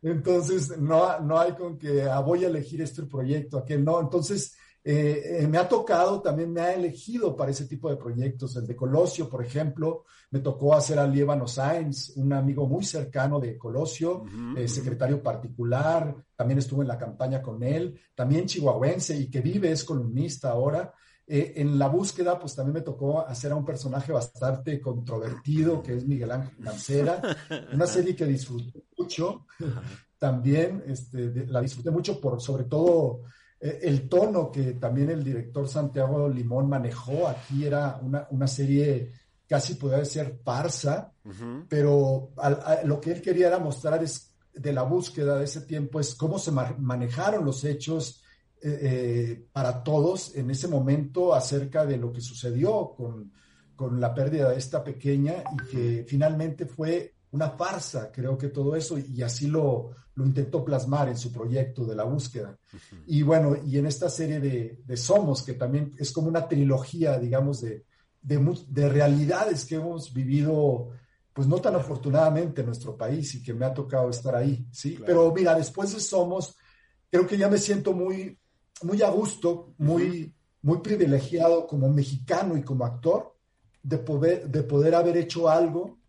Entonces, 0.06 0.78
no, 0.78 1.20
no 1.22 1.40
hay 1.40 1.54
con 1.54 1.80
que 1.80 2.04
ah, 2.04 2.20
voy 2.20 2.46
a 2.46 2.48
elegir 2.48 2.80
este 2.80 3.04
proyecto, 3.04 3.58
aquel 3.58 3.84
no. 3.84 4.00
Entonces, 4.00 4.56
eh, 4.84 5.40
eh, 5.40 5.48
me 5.48 5.58
ha 5.58 5.68
tocado, 5.68 6.22
también 6.22 6.54
me 6.54 6.62
ha 6.62 6.76
elegido 6.76 7.36
para 7.36 7.50
ese 7.50 7.66
tipo 7.66 7.90
de 7.90 7.96
proyectos. 7.96 8.56
El 8.56 8.68
de 8.68 8.76
Colosio, 8.76 9.28
por 9.28 9.44
ejemplo, 9.44 10.06
me 10.30 10.42
tocó 10.42 10.76
hacer 10.76 11.00
a 11.00 11.08
Lievano 11.08 11.48
Sainz, 11.48 12.16
un 12.18 12.32
amigo 12.34 12.68
muy 12.68 12.84
cercano 12.84 13.40
de 13.40 13.58
Colosio, 13.58 14.26
eh, 14.56 14.68
secretario 14.68 15.24
particular, 15.24 16.16
también 16.36 16.60
estuve 16.60 16.84
en 16.84 16.90
la 16.90 17.00
campaña 17.00 17.42
con 17.42 17.64
él, 17.64 18.00
también 18.14 18.46
chihuahuense 18.46 19.18
y 19.18 19.28
que 19.28 19.42
vive, 19.42 19.72
es 19.72 19.84
columnista 19.84 20.52
ahora. 20.52 20.94
En 21.28 21.80
la 21.80 21.88
búsqueda, 21.88 22.38
pues 22.38 22.56
también 22.56 22.76
me 22.76 22.82
tocó 22.82 23.26
hacer 23.26 23.52
a 23.52 23.56
un 23.56 23.66
personaje 23.66 24.12
bastante 24.12 24.80
controvertido, 24.80 25.82
que 25.82 25.96
es 25.96 26.06
Miguel 26.06 26.32
Ángel 26.32 26.60
Mancera, 26.60 27.22
una 27.74 27.88
serie 27.88 28.16
que 28.16 28.26
disfruté 28.26 28.84
mucho. 28.98 29.46
También 30.20 30.84
este, 30.88 31.46
la 31.48 31.62
disfruté 31.62 31.92
mucho 31.92 32.22
por, 32.22 32.42
sobre 32.42 32.66
todo, 32.66 33.22
eh, 33.60 33.80
el 33.84 34.08
tono 34.08 34.52
que 34.52 34.74
también 34.74 35.10
el 35.10 35.24
director 35.24 35.68
Santiago 35.68 36.30
Limón 36.30 36.70
manejó. 36.70 37.28
Aquí 37.28 37.66
era 37.66 38.00
una, 38.02 38.48
serie 38.48 39.12
casi 39.48 39.76
podría 39.76 40.06
ser 40.06 40.40
farsa, 40.44 41.12
pero 41.68 42.32
lo 42.86 43.02
que 43.02 43.12
él 43.12 43.22
quería 43.22 43.48
era 43.48 43.60
mostrar 43.60 44.04
es 44.04 44.36
de 44.54 44.74
la 44.74 44.84
búsqueda 44.84 45.38
de 45.38 45.46
ese 45.46 45.62
tiempo 45.62 46.00
es 46.00 46.16
cómo 46.16 46.40
se 46.40 46.52
manejaron 46.52 47.44
los 47.44 47.64
hechos 47.64 48.24
eh, 48.62 48.80
eh, 48.82 49.48
para 49.52 49.84
todos 49.84 50.36
en 50.36 50.50
ese 50.50 50.68
momento 50.68 51.34
acerca 51.34 51.86
de 51.86 51.98
lo 51.98 52.12
que 52.12 52.22
sucedió 52.22 52.94
con, 52.96 53.32
con 53.76 54.00
la 54.00 54.14
pérdida 54.14 54.50
de 54.50 54.58
esta 54.58 54.84
pequeña 54.84 55.44
y 55.54 55.70
que 55.70 56.06
finalmente 56.08 56.66
fue 56.66 57.14
una 57.32 57.50
farsa, 57.50 58.12
creo 58.12 58.38
que 58.38 58.48
todo 58.48 58.76
eso, 58.76 58.98
y 58.98 59.22
así 59.22 59.48
lo, 59.48 59.92
lo 60.16 60.26
intentó 60.26 60.64
plasmar 60.64 61.10
en 61.10 61.18
su 61.18 61.32
proyecto 61.32 61.86
de 61.86 61.96
la 61.96 62.04
búsqueda. 62.04 62.58
Y 63.08 63.22
bueno, 63.22 63.58
y 63.66 63.78
en 63.78 63.86
esta 63.86 64.10
serie 64.10 64.40
de, 64.40 64.98
Somos, 64.98 65.44
que 65.44 65.54
también 65.54 65.94
es 65.98 66.12
como 66.12 66.30
una 66.30 66.48
trilogía, 66.48 67.20
digamos, 67.20 67.62
de, 67.62 67.86
de, 68.22 68.90
realidades 68.90 69.66
que 69.66 69.76
hemos 69.76 70.14
vivido, 70.14 70.92
pues 71.34 71.48
no 71.48 71.60
tan 71.60 71.76
afortunadamente 71.76 72.62
en 72.62 72.68
nuestro 72.68 72.96
país 72.96 73.36
y 73.36 73.44
que 73.44 73.54
me 73.54 73.66
ha 73.66 73.74
tocado 73.74 74.10
estar 74.10 74.36
ahí, 74.36 74.66
¿sí? 74.72 74.98
Pero 75.06 75.34
mira, 75.34 75.54
después 75.54 75.94
de 75.94 76.00
Somos, 76.00 76.56
creo 77.12 77.28
que 77.28 77.38
ya 77.38 77.50
me 77.50 77.58
siento 77.58 77.92
muy, 77.92 78.40
muy 78.84 79.02
a 79.02 79.10
gusto, 79.10 79.74
muy, 79.78 80.34
muy 80.62 80.80
privilegiado 80.80 81.68
como 81.68 81.90
mexicano 81.90 82.58
y 82.58 82.64
como 82.64 82.86
actor 82.86 83.36
de 83.82 83.98
poder, 83.98 84.50
de 84.50 84.64
poder 84.64 84.96
haber 84.96 85.18
hecho 85.18 85.48
algo 85.50 86.00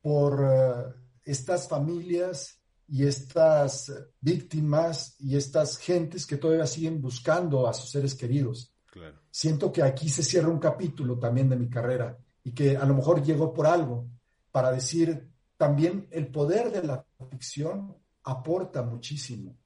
por 0.00 0.44
eh, 0.44 0.94
estas 1.24 1.68
familias 1.68 2.58
y 2.88 3.06
estas 3.06 3.92
víctimas 4.20 5.14
y 5.18 5.36
estas 5.36 5.78
gentes 5.78 6.26
que 6.26 6.36
todavía 6.36 6.66
siguen 6.66 7.00
buscando 7.00 7.66
a 7.66 7.72
sus 7.72 7.90
seres 7.90 8.14
queridos. 8.14 8.74
Siento 9.30 9.72
que 9.72 9.82
aquí 9.82 10.10
se 10.10 10.22
cierra 10.22 10.48
un 10.48 10.58
capítulo 10.58 11.18
también 11.18 11.48
de 11.48 11.56
mi 11.56 11.70
carrera 11.70 12.18
y 12.44 12.52
que 12.52 12.76
a 12.76 12.84
lo 12.84 12.94
mejor 12.94 13.22
llegó 13.22 13.54
por 13.54 13.66
algo 13.66 14.06
para 14.50 14.70
decir 14.70 15.30
también 15.56 16.08
el 16.10 16.26
poder 16.26 16.70
de 16.70 16.82
la 16.82 17.06
ficción 17.30 17.96
aporta 18.24 18.82
muchísimo. 18.82 19.56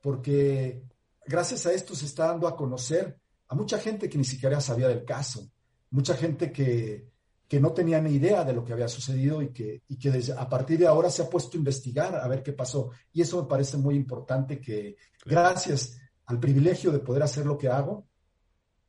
Porque 0.00 0.84
gracias 1.30 1.64
a 1.64 1.72
esto 1.72 1.94
se 1.94 2.06
está 2.06 2.26
dando 2.26 2.48
a 2.48 2.56
conocer 2.56 3.16
a 3.48 3.54
mucha 3.54 3.78
gente 3.78 4.08
que 4.08 4.18
ni 4.18 4.24
siquiera 4.24 4.60
sabía 4.60 4.88
del 4.88 5.04
caso, 5.04 5.48
mucha 5.90 6.14
gente 6.16 6.52
que, 6.52 7.08
que 7.48 7.60
no 7.60 7.72
tenía 7.72 8.00
ni 8.00 8.14
idea 8.14 8.44
de 8.44 8.52
lo 8.52 8.64
que 8.64 8.72
había 8.72 8.88
sucedido 8.88 9.40
y 9.40 9.48
que, 9.52 9.82
y 9.88 9.96
que 9.96 10.10
desde, 10.10 10.32
a 10.32 10.48
partir 10.48 10.78
de 10.78 10.86
ahora 10.86 11.08
se 11.08 11.22
ha 11.22 11.30
puesto 11.30 11.56
a 11.56 11.58
investigar 11.58 12.14
a 12.14 12.28
ver 12.28 12.42
qué 12.42 12.52
pasó. 12.52 12.90
Y 13.12 13.22
eso 13.22 13.42
me 13.42 13.48
parece 13.48 13.76
muy 13.76 13.94
importante 13.94 14.60
que 14.60 14.96
gracias 15.24 16.00
al 16.26 16.38
privilegio 16.38 16.92
de 16.92 17.00
poder 17.00 17.22
hacer 17.22 17.46
lo 17.46 17.58
que 17.58 17.68
hago, 17.68 18.06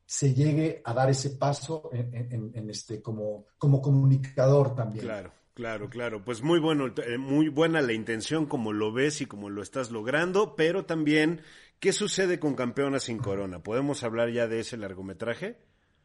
se 0.04 0.34
llegue 0.34 0.82
a 0.84 0.92
dar 0.94 1.10
ese 1.10 1.30
paso 1.30 1.90
en, 1.92 2.68
este, 2.68 3.00
como, 3.00 3.46
como 3.58 3.80
comunicador 3.80 4.74
también. 4.74 5.04
Claro. 5.06 5.32
Claro, 5.54 5.90
claro, 5.90 6.24
pues 6.24 6.42
muy 6.42 6.58
bueno, 6.58 6.86
eh, 7.06 7.18
muy 7.18 7.50
buena 7.50 7.82
la 7.82 7.92
intención 7.92 8.46
como 8.46 8.72
lo 8.72 8.90
ves 8.90 9.20
y 9.20 9.26
como 9.26 9.50
lo 9.50 9.60
estás 9.60 9.90
logrando, 9.90 10.56
pero 10.56 10.86
también, 10.86 11.42
¿qué 11.82 11.92
sucede 11.92 12.38
con 12.38 12.54
Campeona 12.54 13.00
sin 13.00 13.18
Corona? 13.18 13.60
¿Podemos 13.60 14.04
hablar 14.04 14.30
ya 14.30 14.46
de 14.46 14.60
ese 14.60 14.76
largometraje? 14.76 15.58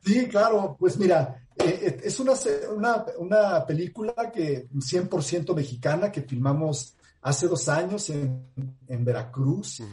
Sí, 0.04 0.28
claro, 0.28 0.76
pues 0.80 0.98
mira, 0.98 1.48
eh, 1.56 2.02
es 2.04 2.20
una, 2.20 2.34
una, 2.76 3.06
una, 3.20 3.66
película 3.66 4.16
que 4.34 4.68
100% 4.72 5.56
mexicana 5.56 6.12
que 6.12 6.24
filmamos 6.24 6.96
hace 7.22 7.48
dos 7.48 7.70
años 7.70 8.10
en, 8.10 8.48
en 8.88 9.06
Veracruz 9.06 9.84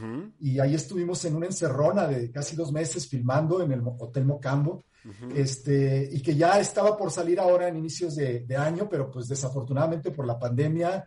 y 0.40 0.58
ahí 0.58 0.74
estuvimos 0.74 1.22
en 1.26 1.36
una 1.36 1.46
encerrona 1.46 2.06
de 2.06 2.30
casi 2.30 2.56
dos 2.56 2.72
meses 2.72 3.06
filmando 3.06 3.62
en 3.62 3.72
el 3.72 3.82
Hotel 3.84 4.24
Mocambo. 4.24 4.84
este, 5.34 6.08
y 6.10 6.22
que 6.22 6.34
ya 6.34 6.58
estaba 6.58 6.96
por 6.96 7.10
salir 7.10 7.38
ahora 7.38 7.68
en 7.68 7.76
inicios 7.76 8.16
de, 8.16 8.40
de 8.40 8.56
año, 8.56 8.88
pero 8.88 9.10
pues 9.10 9.28
desafortunadamente 9.28 10.10
por 10.12 10.26
la 10.26 10.38
pandemia, 10.38 11.06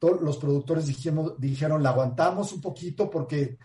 todos 0.00 0.20
los 0.20 0.36
productores 0.38 0.86
dijimos, 0.86 1.34
dijeron, 1.38 1.80
la 1.80 1.90
aguantamos 1.90 2.52
un 2.52 2.60
poquito 2.60 3.08
porque 3.08 3.56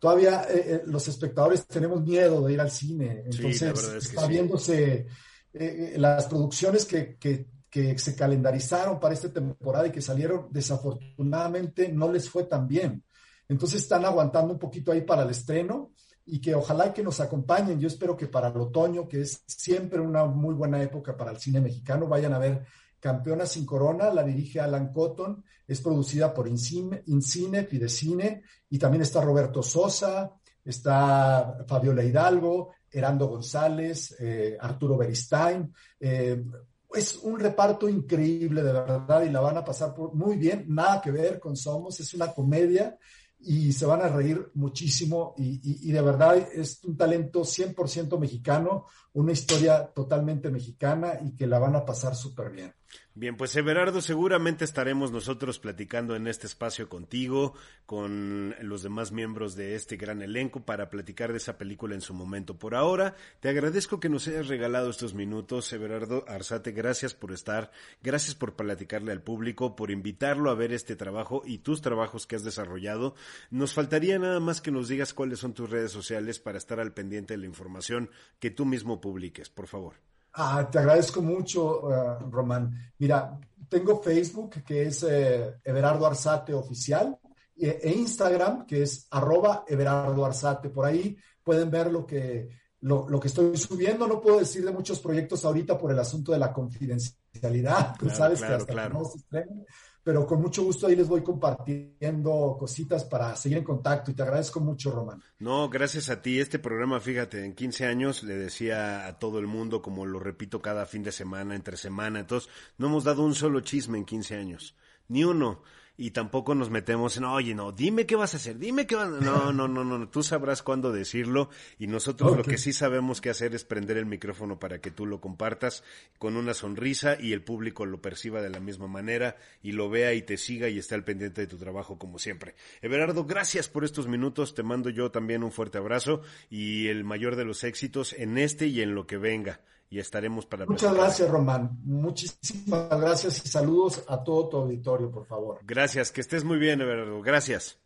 todavía 0.00 0.46
eh, 0.50 0.64
eh, 0.66 0.82
los 0.86 1.06
espectadores 1.06 1.66
tenemos 1.66 2.02
miedo 2.02 2.44
de 2.44 2.54
ir 2.54 2.60
al 2.60 2.70
cine. 2.70 3.22
Entonces, 3.26 3.94
está 3.94 4.26
viéndose 4.26 5.06
eh, 5.52 5.94
las 5.98 6.24
producciones 6.26 6.86
que, 6.86 7.16
que, 7.16 7.46
que, 7.68 7.96
se 7.98 8.16
calendarizaron 8.16 8.98
para 8.98 9.14
esta 9.14 9.32
temporada 9.32 9.86
y 9.86 9.92
que 9.92 10.00
salieron, 10.00 10.48
desafortunadamente 10.50 11.92
no 11.92 12.10
les 12.10 12.28
fue 12.28 12.44
tan 12.44 12.66
bien. 12.66 13.04
Entonces 13.46 13.82
están 13.82 14.04
aguantando 14.04 14.54
un 14.54 14.58
poquito 14.58 14.90
ahí 14.90 15.02
para 15.02 15.22
el 15.22 15.30
estreno 15.30 15.92
y 16.24 16.40
que 16.40 16.54
ojalá 16.54 16.94
que 16.94 17.02
nos 17.02 17.20
acompañen. 17.20 17.78
Yo 17.78 17.88
espero 17.88 18.16
que 18.16 18.26
para 18.26 18.48
el 18.48 18.56
otoño, 18.56 19.06
que 19.06 19.20
es 19.20 19.42
siempre 19.46 20.00
una 20.00 20.24
muy 20.24 20.54
buena 20.54 20.82
época 20.82 21.16
para 21.16 21.32
el 21.32 21.38
cine 21.38 21.60
mexicano, 21.60 22.06
vayan 22.06 22.32
a 22.32 22.38
ver 22.38 22.64
Campeona 23.00 23.46
sin 23.46 23.64
Corona, 23.64 24.12
la 24.12 24.22
dirige 24.22 24.60
Alan 24.60 24.92
Cotton, 24.92 25.42
es 25.66 25.80
producida 25.80 26.32
por 26.34 26.46
Incine, 26.46 27.02
Incine 27.06 27.64
Fidecine, 27.64 28.42
y 28.68 28.78
también 28.78 29.02
está 29.02 29.20
Roberto 29.20 29.62
Sosa, 29.62 30.30
está 30.64 31.64
Fabiola 31.66 32.04
Hidalgo, 32.04 32.72
Herando 32.90 33.28
González, 33.28 34.16
eh, 34.20 34.56
Arturo 34.60 34.96
Beristain. 34.96 35.72
Eh, 35.98 36.44
es 36.92 37.16
un 37.16 37.38
reparto 37.38 37.88
increíble, 37.88 38.62
de 38.62 38.72
verdad, 38.72 39.22
y 39.22 39.30
la 39.30 39.40
van 39.40 39.56
a 39.56 39.64
pasar 39.64 39.94
por 39.94 40.12
muy 40.14 40.36
bien. 40.36 40.66
Nada 40.68 41.00
que 41.00 41.12
ver 41.12 41.38
con 41.38 41.56
Somos, 41.56 42.00
es 42.00 42.12
una 42.14 42.32
comedia 42.32 42.98
y 43.38 43.72
se 43.72 43.86
van 43.86 44.02
a 44.02 44.08
reír 44.08 44.50
muchísimo 44.54 45.34
y, 45.38 45.88
y 45.88 45.92
de 45.92 46.02
verdad 46.02 46.36
es 46.52 46.84
un 46.84 46.96
talento 46.96 47.40
100% 47.40 48.18
mexicano, 48.18 48.86
una 49.14 49.32
historia 49.32 49.86
totalmente 49.86 50.50
mexicana 50.50 51.18
y 51.24 51.34
que 51.34 51.46
la 51.46 51.58
van 51.58 51.76
a 51.76 51.84
pasar 51.84 52.14
súper 52.14 52.50
bien. 52.50 52.74
Bien, 53.14 53.36
pues 53.36 53.54
Everardo, 53.56 54.00
seguramente 54.00 54.64
estaremos 54.64 55.10
nosotros 55.10 55.58
platicando 55.58 56.14
en 56.14 56.28
este 56.28 56.46
espacio 56.46 56.88
contigo, 56.88 57.54
con 57.84 58.54
los 58.60 58.82
demás 58.82 59.10
miembros 59.10 59.56
de 59.56 59.74
este 59.74 59.96
gran 59.96 60.22
elenco 60.22 60.64
para 60.64 60.90
platicar 60.90 61.32
de 61.32 61.38
esa 61.38 61.58
película 61.58 61.96
en 61.96 62.00
su 62.00 62.14
momento. 62.14 62.56
Por 62.56 62.74
ahora, 62.74 63.16
te 63.40 63.48
agradezco 63.48 63.98
que 63.98 64.08
nos 64.08 64.28
hayas 64.28 64.46
regalado 64.46 64.90
estos 64.90 65.12
minutos, 65.12 65.72
Everardo 65.72 66.24
Arzate, 66.28 66.70
gracias 66.70 67.12
por 67.12 67.32
estar, 67.32 67.72
gracias 68.00 68.36
por 68.36 68.54
platicarle 68.54 69.12
al 69.12 69.22
público, 69.22 69.74
por 69.74 69.90
invitarlo 69.90 70.48
a 70.48 70.54
ver 70.54 70.72
este 70.72 70.94
trabajo 70.94 71.42
y 71.44 71.58
tus 71.58 71.82
trabajos 71.82 72.28
que 72.28 72.36
has 72.36 72.44
desarrollado. 72.44 73.16
Nos 73.50 73.74
faltaría 73.74 74.18
nada 74.18 74.38
más 74.38 74.60
que 74.60 74.70
nos 74.70 74.88
digas 74.88 75.14
cuáles 75.14 75.40
son 75.40 75.52
tus 75.52 75.68
redes 75.68 75.90
sociales 75.90 76.38
para 76.38 76.58
estar 76.58 76.78
al 76.78 76.94
pendiente 76.94 77.34
de 77.34 77.38
la 77.38 77.46
información 77.46 78.08
que 78.38 78.50
tú 78.50 78.64
mismo 78.64 79.00
publiques, 79.00 79.50
por 79.50 79.66
favor. 79.66 79.96
Ah, 80.32 80.68
te 80.70 80.78
agradezco 80.78 81.22
mucho, 81.22 81.86
uh, 81.86 82.30
Román. 82.30 82.92
Mira, 82.98 83.38
tengo 83.68 84.00
Facebook, 84.02 84.62
que 84.64 84.82
es 84.82 85.02
eh, 85.02 85.58
Everardo 85.64 86.06
Arzate 86.06 86.54
Oficial, 86.54 87.18
e, 87.56 87.80
e, 87.82 87.90
Instagram, 87.90 88.66
que 88.66 88.82
es 88.82 89.06
arroba 89.10 89.64
Everardo 89.66 90.24
Arzate. 90.24 90.70
Por 90.70 90.86
ahí 90.86 91.16
pueden 91.42 91.70
ver 91.70 91.90
lo 91.90 92.06
que, 92.06 92.48
lo, 92.80 93.08
lo, 93.08 93.20
que 93.20 93.28
estoy 93.28 93.56
subiendo. 93.56 94.06
No 94.06 94.20
puedo 94.20 94.38
decir 94.38 94.64
de 94.64 94.72
muchos 94.72 95.00
proyectos 95.00 95.44
ahorita 95.44 95.78
por 95.78 95.90
el 95.92 95.98
asunto 95.98 96.32
de 96.32 96.38
la 96.38 96.52
confidencialidad. 96.52 97.96
Tú 97.98 98.08
sabes 98.10 98.40
que 98.40 98.46
hasta 98.46 98.72
claro. 98.72 99.00
no 99.00 99.04
se 99.04 99.18
estrenen 99.18 99.66
pero 100.02 100.26
con 100.26 100.40
mucho 100.40 100.62
gusto 100.62 100.86
ahí 100.86 100.96
les 100.96 101.08
voy 101.08 101.22
compartiendo 101.22 102.56
cositas 102.58 103.04
para 103.04 103.36
seguir 103.36 103.58
en 103.58 103.64
contacto 103.64 104.10
y 104.10 104.14
te 104.14 104.22
agradezco 104.22 104.60
mucho, 104.60 104.90
Román. 104.90 105.22
No, 105.38 105.68
gracias 105.68 106.08
a 106.10 106.22
ti. 106.22 106.40
Este 106.40 106.58
programa, 106.58 107.00
fíjate, 107.00 107.44
en 107.44 107.54
15 107.54 107.86
años 107.86 108.22
le 108.22 108.36
decía 108.36 109.06
a 109.06 109.18
todo 109.18 109.38
el 109.38 109.46
mundo, 109.46 109.82
como 109.82 110.06
lo 110.06 110.18
repito 110.18 110.62
cada 110.62 110.86
fin 110.86 111.02
de 111.02 111.12
semana, 111.12 111.54
entre 111.54 111.76
semana, 111.76 112.20
entonces 112.20 112.50
no 112.78 112.86
hemos 112.86 113.04
dado 113.04 113.22
un 113.22 113.34
solo 113.34 113.60
chisme 113.60 113.98
en 113.98 114.04
15 114.04 114.36
años, 114.36 114.76
ni 115.08 115.24
uno 115.24 115.62
y 116.00 116.12
tampoco 116.12 116.54
nos 116.54 116.70
metemos 116.70 117.18
en, 117.18 117.24
oye, 117.24 117.54
no, 117.54 117.72
dime 117.72 118.06
qué 118.06 118.16
vas 118.16 118.32
a 118.32 118.38
hacer, 118.38 118.58
dime 118.58 118.86
qué 118.86 118.94
vas 118.94 119.08
a... 119.08 119.20
No, 119.20 119.52
no, 119.52 119.68
no, 119.68 119.84
no, 119.84 120.08
tú 120.08 120.22
sabrás 120.22 120.62
cuándo 120.62 120.92
decirlo 120.92 121.50
y 121.78 121.88
nosotros 121.88 122.38
lo 122.38 122.42
que 122.42 122.56
sí 122.56 122.72
sabemos 122.72 123.20
que 123.20 123.28
hacer 123.28 123.54
es 123.54 123.64
prender 123.64 123.98
el 123.98 124.06
micrófono 124.06 124.58
para 124.58 124.80
que 124.80 124.90
tú 124.90 125.04
lo 125.04 125.20
compartas 125.20 125.84
con 126.18 126.38
una 126.38 126.54
sonrisa 126.54 127.20
y 127.20 127.34
el 127.34 127.42
público 127.42 127.84
lo 127.84 128.00
perciba 128.00 128.40
de 128.40 128.48
la 128.48 128.60
misma 128.60 128.86
manera 128.86 129.36
y 129.62 129.72
lo 129.72 129.90
vea 129.90 130.14
y 130.14 130.22
te 130.22 130.38
siga 130.38 130.70
y 130.70 130.78
esté 130.78 130.94
al 130.94 131.04
pendiente 131.04 131.42
de 131.42 131.46
tu 131.46 131.58
trabajo 131.58 131.98
como 131.98 132.18
siempre. 132.18 132.54
Everardo, 132.80 133.26
gracias 133.26 133.68
por 133.68 133.84
estos 133.84 134.08
minutos, 134.08 134.54
te 134.54 134.62
mando 134.62 134.88
yo 134.88 135.10
también 135.10 135.44
un 135.44 135.52
fuerte 135.52 135.76
abrazo 135.76 136.22
y 136.48 136.88
el 136.88 137.04
mayor 137.04 137.36
de 137.36 137.44
los 137.44 137.62
éxitos 137.62 138.14
en 138.14 138.38
este 138.38 138.68
y 138.68 138.80
en 138.80 138.94
lo 138.94 139.06
que 139.06 139.18
venga 139.18 139.60
y 139.90 139.98
estaremos 139.98 140.46
para... 140.46 140.64
Muchas 140.66 140.94
gracias, 140.94 141.28
Román. 141.28 141.78
Muchísimas 141.82 142.88
gracias 142.88 143.44
y 143.44 143.48
saludos 143.48 144.04
a 144.08 144.22
todo 144.22 144.48
tu 144.48 144.56
auditorio, 144.58 145.10
por 145.10 145.26
favor. 145.26 145.58
Gracias, 145.64 146.12
que 146.12 146.20
estés 146.20 146.44
muy 146.44 146.58
bien, 146.58 146.80
Everardo. 146.80 147.20
Gracias. 147.20 147.78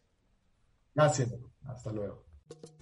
Gracias, 0.94 1.34
hasta 1.66 1.92
luego. 1.92 2.23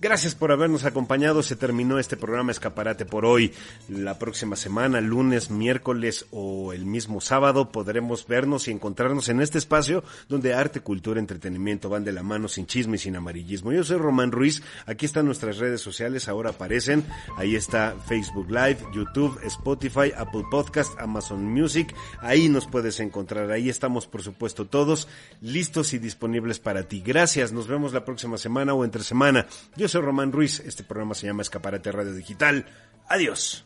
Gracias 0.02 0.34
por 0.34 0.50
habernos 0.50 0.84
acompañado. 0.84 1.44
Se 1.44 1.54
terminó 1.54 2.00
este 2.00 2.16
programa 2.16 2.50
Escaparate 2.50 3.06
por 3.06 3.24
hoy. 3.24 3.52
La 3.88 4.18
próxima 4.18 4.56
semana, 4.56 5.00
lunes, 5.00 5.48
miércoles 5.48 6.26
o 6.32 6.72
el 6.72 6.86
mismo 6.86 7.20
sábado, 7.20 7.70
podremos 7.70 8.26
vernos 8.26 8.66
y 8.66 8.72
encontrarnos 8.72 9.28
en 9.28 9.40
este 9.40 9.58
espacio 9.58 10.02
donde 10.28 10.54
arte, 10.54 10.80
cultura, 10.80 11.20
entretenimiento 11.20 11.88
van 11.88 12.02
de 12.02 12.10
la 12.10 12.24
mano 12.24 12.48
sin 12.48 12.66
chisme 12.66 12.96
y 12.96 12.98
sin 12.98 13.14
amarillismo. 13.14 13.70
Yo 13.70 13.84
soy 13.84 13.98
Román 13.98 14.32
Ruiz. 14.32 14.64
Aquí 14.86 15.06
están 15.06 15.24
nuestras 15.24 15.58
redes 15.58 15.80
sociales. 15.80 16.28
Ahora 16.28 16.50
aparecen. 16.50 17.06
Ahí 17.36 17.54
está 17.54 17.94
Facebook 18.08 18.50
Live, 18.50 18.78
YouTube, 18.92 19.38
Spotify, 19.44 20.12
Apple 20.16 20.46
Podcast, 20.50 20.98
Amazon 20.98 21.44
Music. 21.44 21.94
Ahí 22.18 22.48
nos 22.48 22.66
puedes 22.66 22.98
encontrar. 22.98 23.52
Ahí 23.52 23.68
estamos, 23.68 24.08
por 24.08 24.24
supuesto, 24.24 24.66
todos 24.66 25.06
listos 25.40 25.92
y 25.92 26.00
disponibles 26.00 26.58
para 26.58 26.88
ti. 26.88 27.04
Gracias. 27.06 27.52
Nos 27.52 27.68
vemos 27.68 27.92
la 27.92 28.04
próxima 28.04 28.36
semana 28.36 28.74
o 28.74 28.84
entre 28.84 29.04
semana. 29.04 29.46
Yo 29.76 29.88
soy 29.88 30.02
Román 30.02 30.32
Ruiz, 30.32 30.60
este 30.60 30.84
programa 30.84 31.14
se 31.14 31.26
llama 31.26 31.42
Escaparate 31.42 31.92
Radio 31.92 32.12
Digital. 32.12 32.66
Adiós. 33.08 33.64